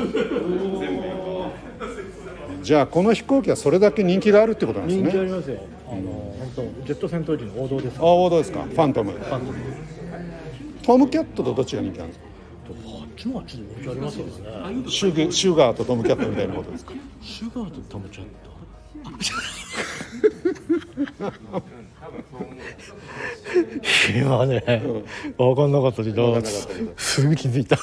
[2.62, 5.62] じゃあこの飛行機はそれだけ人気があるってことなんです人気あねりますよ。
[5.88, 8.62] あの本当ジェット戦闘機の王道ですああどうですか。
[8.62, 9.14] ファントム。
[9.14, 9.54] ファントム
[10.84, 12.29] トムキャットとどっちが人気あるんですか？
[13.20, 14.32] ちの方がちょっと人気ありますよね。
[14.90, 16.94] シュグシュガーとトムキャットみたいなことですか？
[17.22, 18.50] シュガーとトムチャット。
[24.16, 24.62] 今ね、
[25.38, 27.78] 分かんなかったけど分かんなかったけどすぐ気づいた。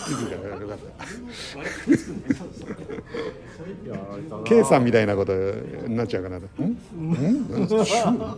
[4.45, 6.47] K さんみたいなことになっちゃうかなと。
[6.62, 6.66] ん？
[6.66, 6.76] んん？
[7.84, 8.37] シュでも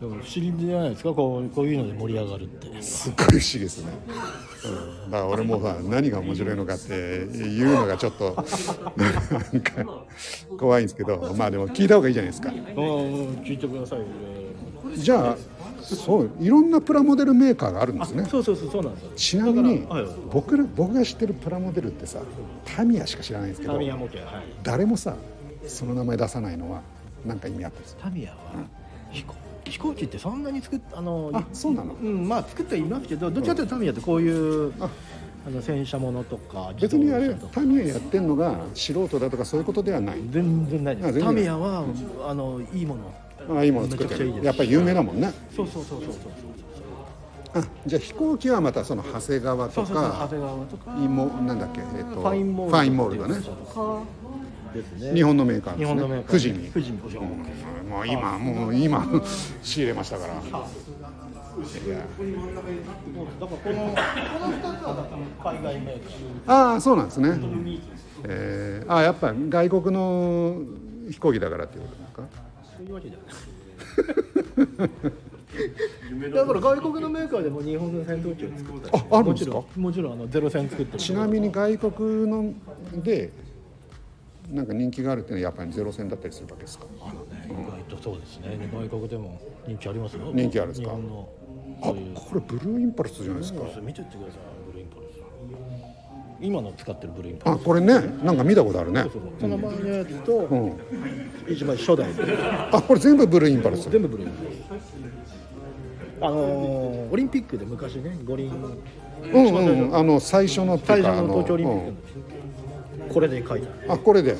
[0.00, 1.12] 不思議じゃないですか？
[1.12, 2.82] こうこういうので盛り上がるって。
[2.82, 3.92] すっごい不思議ですね、
[5.04, 8.36] うん、だから俺もさ何が面白いのかって言うのがちょっと
[8.96, 10.04] なんか
[10.56, 12.50] 怖いんですけどまあでも聞いた方がいいじゃないですか。
[12.50, 14.04] ああ聞いてくださいよ。
[14.94, 15.36] じゃあ
[15.82, 18.24] そういろんなプラモデルメーカーがあるんですね。
[18.26, 19.04] そうそうそうそうなんです。
[19.04, 19.86] よちなみに
[20.30, 22.20] 僕ら僕が知ってるプラモデルってさ
[22.64, 24.44] タミヤしか知らないんですけどタミヤ模型はい。
[24.62, 25.16] 誰もさ
[25.66, 26.82] その名前出さないのは
[27.26, 28.36] 何か意味あったんですかタミヤは
[29.10, 29.34] 飛行
[29.68, 31.94] 飛行機ってそんなに作っあのあそうなの？
[31.94, 34.90] うんまあ作ってはいますけどどっちかというとタミヤってこういうあ。
[35.46, 40.18] あの戦車ものとか別にあれタミヤやってんのが素人だとかそういうことではない。
[40.30, 41.20] 全然ないです。
[41.20, 41.84] タミヤは
[42.26, 43.14] あのいいもの。
[43.56, 44.44] ああいいもの作ってる。
[44.44, 45.32] やっぱり有名だもんね。
[45.56, 46.22] そうそうそうそうそう
[47.54, 53.34] あじゃあ飛行機はまたその長谷川とそうそうそう長か谷川とかなんだっけ、えっと、ファインモールファインモールだね
[54.74, 57.42] ですね日本のメーカーですね富士に富士に富士うん
[57.88, 59.06] もう今もう今
[59.62, 60.34] 仕入れましたから。
[60.34, 60.40] いや。
[60.40, 60.66] だから
[63.40, 65.06] このこの2つは
[65.42, 66.04] 海外メー
[66.46, 67.36] カーああそうなんですね、
[68.24, 70.62] えー、ああやっぱ外国の
[71.10, 72.22] 飛行機だからっていうことですか？
[72.76, 73.24] そういうわけじゃな
[76.26, 76.30] い。
[76.32, 82.52] だから外国のメーカーでも日本の戦闘機を作ったりああるんですかもちろんもちろんあのゼロ戦作ってるちなみに外国の
[83.02, 83.32] で
[84.50, 86.86] なんか人気があるっていうのはやっぱりゼロ戦だったりするわけですか？
[87.02, 88.58] あのね意外とそうですね。
[88.72, 90.30] 外国でも人気ありますよ。
[90.32, 90.90] 人気あるんですか？
[90.90, 91.94] あこ
[92.34, 93.60] れブルーインパルスじゃないですか？
[93.82, 94.40] 見てってください。
[94.66, 95.08] ブルーインパルス。
[96.40, 99.04] 今の使ってるブルーインパルあこれねなんか見たことあるね。
[99.04, 100.72] スその前のやつと、うん。
[101.48, 102.08] 一番初代。
[102.72, 103.90] あこれ全部ブルーインパルス。
[103.90, 104.88] 全部ブルーインパルス。
[106.20, 108.50] あのーオリンピックで昔ね五輪。
[108.50, 109.94] うんうん。
[109.96, 112.17] あの最初のっていうかあ最初の東京オリンピックの、
[113.08, 113.68] これで書いた。
[113.68, 114.36] うんあこれで。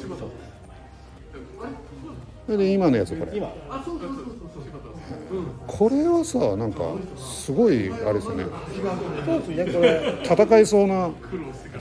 [2.47, 3.37] それで今のやつこれ。
[3.37, 3.53] 今。
[5.67, 8.45] これはさなんかすごいあれですよね。
[9.25, 10.45] そうですねこれ。
[10.45, 11.11] 戦いそうな。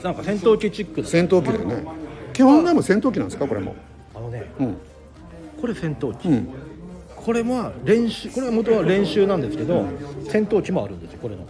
[0.02, 1.08] なんか戦闘機チックな。
[1.08, 1.84] 戦闘機だよね。
[2.32, 3.74] 基本でも戦闘機なんですかこれも。
[4.14, 4.76] あのねうん。
[5.60, 6.48] これ戦闘機、うん。
[7.16, 9.84] これは練習これは元は練習なんですけど
[10.30, 11.46] 戦闘機もあるんですよこれの、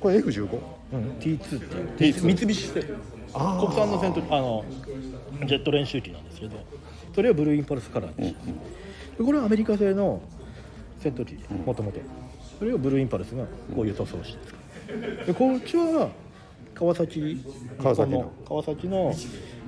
[0.00, 0.58] これ F15
[0.90, 2.14] うん、T2 っていう。
[2.14, 2.84] T2 三菱製
[3.32, 4.64] 国産の戦闘機あの
[5.46, 6.56] ジェット練習機なんですけど
[7.14, 8.40] それをブルーインパルスカラーにして、
[9.18, 10.20] でこれはアメリカ製の
[10.98, 12.00] 戦闘機もともと
[12.58, 14.58] それをブルーインパルスがこういう塗装をして作
[14.88, 16.10] るでこっちは
[16.74, 17.44] 川崎
[17.82, 18.32] 川崎の。
[18.46, 19.12] 川崎の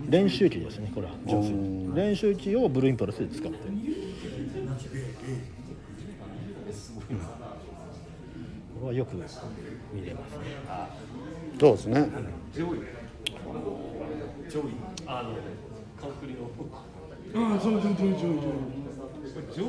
[0.08, 1.94] 練習機ですねこれは純粋に。
[1.94, 3.58] 練習機をブルーインパルスで使って。
[3.58, 3.58] る
[8.80, 9.16] これはよく
[9.92, 10.44] 見れますね。
[11.58, 12.08] そうですね
[15.06, 15.30] あの
[16.00, 16.50] カンクリの
[17.34, 17.92] ああそうそうそう
[19.54, 19.66] そう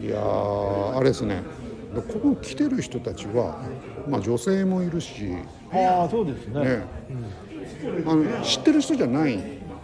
[0.00, 1.42] いやーあれですね。
[1.94, 3.58] でここ来てる人たちは、
[4.08, 6.84] まあ、女性もいるし、ね、ああそうですね。
[8.06, 9.38] あの知ってる人じゃない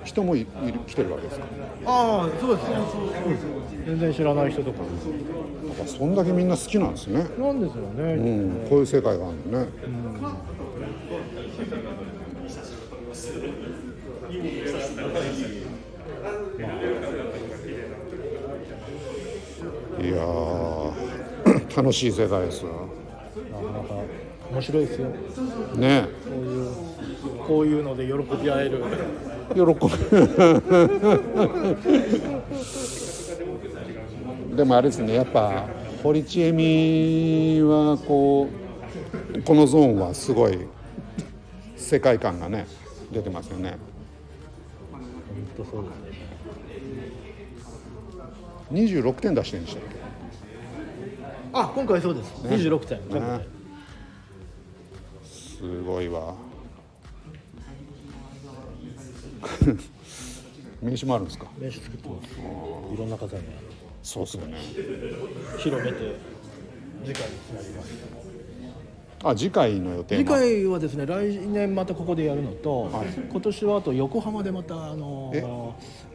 [0.04, 1.44] 人もいいる来てるわけですか？
[1.86, 2.68] ああそうです。
[2.68, 2.76] ね
[3.86, 4.78] 全然知らない人とか
[5.72, 9.68] だからそんだけみんな好きなんですね、なんですよね、うん、こういう世界があるのね、
[19.98, 20.92] いやー
[21.76, 22.88] 楽しい世界ですよ。
[23.50, 23.94] なかなか
[24.50, 25.08] 面白いですよ。
[25.76, 26.06] ね。
[26.26, 26.72] こういう
[27.46, 28.12] こういうので喜
[28.42, 28.82] び合える。
[29.54, 29.72] 喜ぶ
[34.52, 35.66] でもあれですねやっぱ
[36.02, 38.48] 堀ちえみはこ
[39.34, 40.58] うこのゾーンはすごい
[41.76, 42.66] 世界観がね
[43.10, 43.76] 出てますよね。
[44.90, 45.94] 本当そうです
[48.72, 48.82] ね。
[48.84, 49.84] 26点出してるんでしたっ
[51.54, 52.98] あ今回そうです、26点。
[53.00, 53.46] け、ね、
[55.24, 56.34] すごいわ。
[60.80, 61.46] 名刺もあるんですか？
[61.58, 62.28] 名刺作ってます。
[62.94, 63.42] いろんな方に
[64.02, 64.58] そうですよね。
[65.58, 66.16] 広めて
[67.04, 67.92] 次回につなぎます。
[69.24, 72.90] あ次回の予定次回はですね来年またここでやるのと、
[73.30, 75.44] 今年はあと横浜でまたあのえ？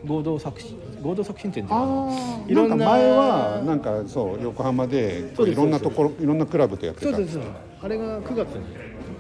[0.05, 7.11] 合同作品合同作品展っていうあのあいろんななんか前はなんかそう横浜でいろんなところいろんなクラブとやってた。
[7.11, 7.39] そうです
[7.81, 8.65] あれが9月に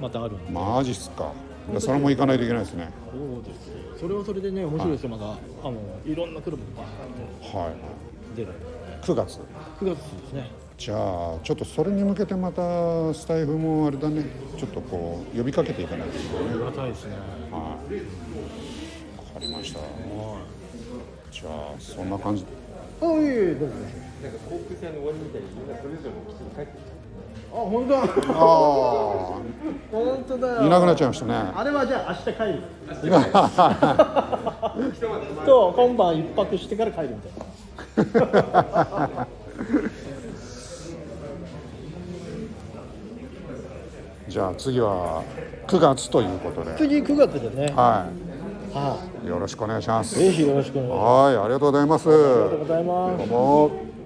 [0.01, 0.51] またあるんで。
[0.51, 1.31] マジっすか。
[1.79, 2.89] それも行かないといけないですね。
[3.11, 3.67] そうです。
[3.67, 5.09] よそれはそれでね面白いですよ。
[5.09, 5.31] まだ
[5.63, 6.83] あのいろんなクラブが
[7.53, 8.06] バはいと
[8.37, 8.51] 出る
[9.01, 9.39] 9月。
[9.81, 10.51] 9月ですね。
[10.77, 10.99] じゃあ
[11.43, 12.61] ちょっとそれに向けてまた
[13.11, 14.25] スタイフもあれだね。
[14.55, 16.51] ちょっとこう呼びかけていかないといけないね。
[16.51, 17.15] ありがたいですね。
[17.51, 17.57] はい。
[17.57, 17.67] わ
[19.33, 19.79] かりました。
[21.31, 22.45] じゃあそんな感じ。
[23.01, 23.75] あいえいえどうぞ
[27.51, 27.93] あ本当。
[27.93, 28.05] だあ
[29.91, 31.33] 本当だいなくなっちゃいましたね。
[31.55, 32.61] あれはじゃあ明日帰る。
[35.45, 37.56] と 今晩一泊してから帰るみたいな
[44.27, 45.23] じゃあ次は
[45.67, 46.75] 9月ということで。
[46.77, 47.73] 次9月でね。
[47.75, 48.05] は
[48.73, 49.27] はい。
[49.27, 50.19] よろしくお願いします。
[50.19, 51.01] ぜひよろしくお願いします。
[51.01, 52.07] はいありがとうございます。
[52.09, 53.17] ありがとうございます。
[53.17, 53.96] どうも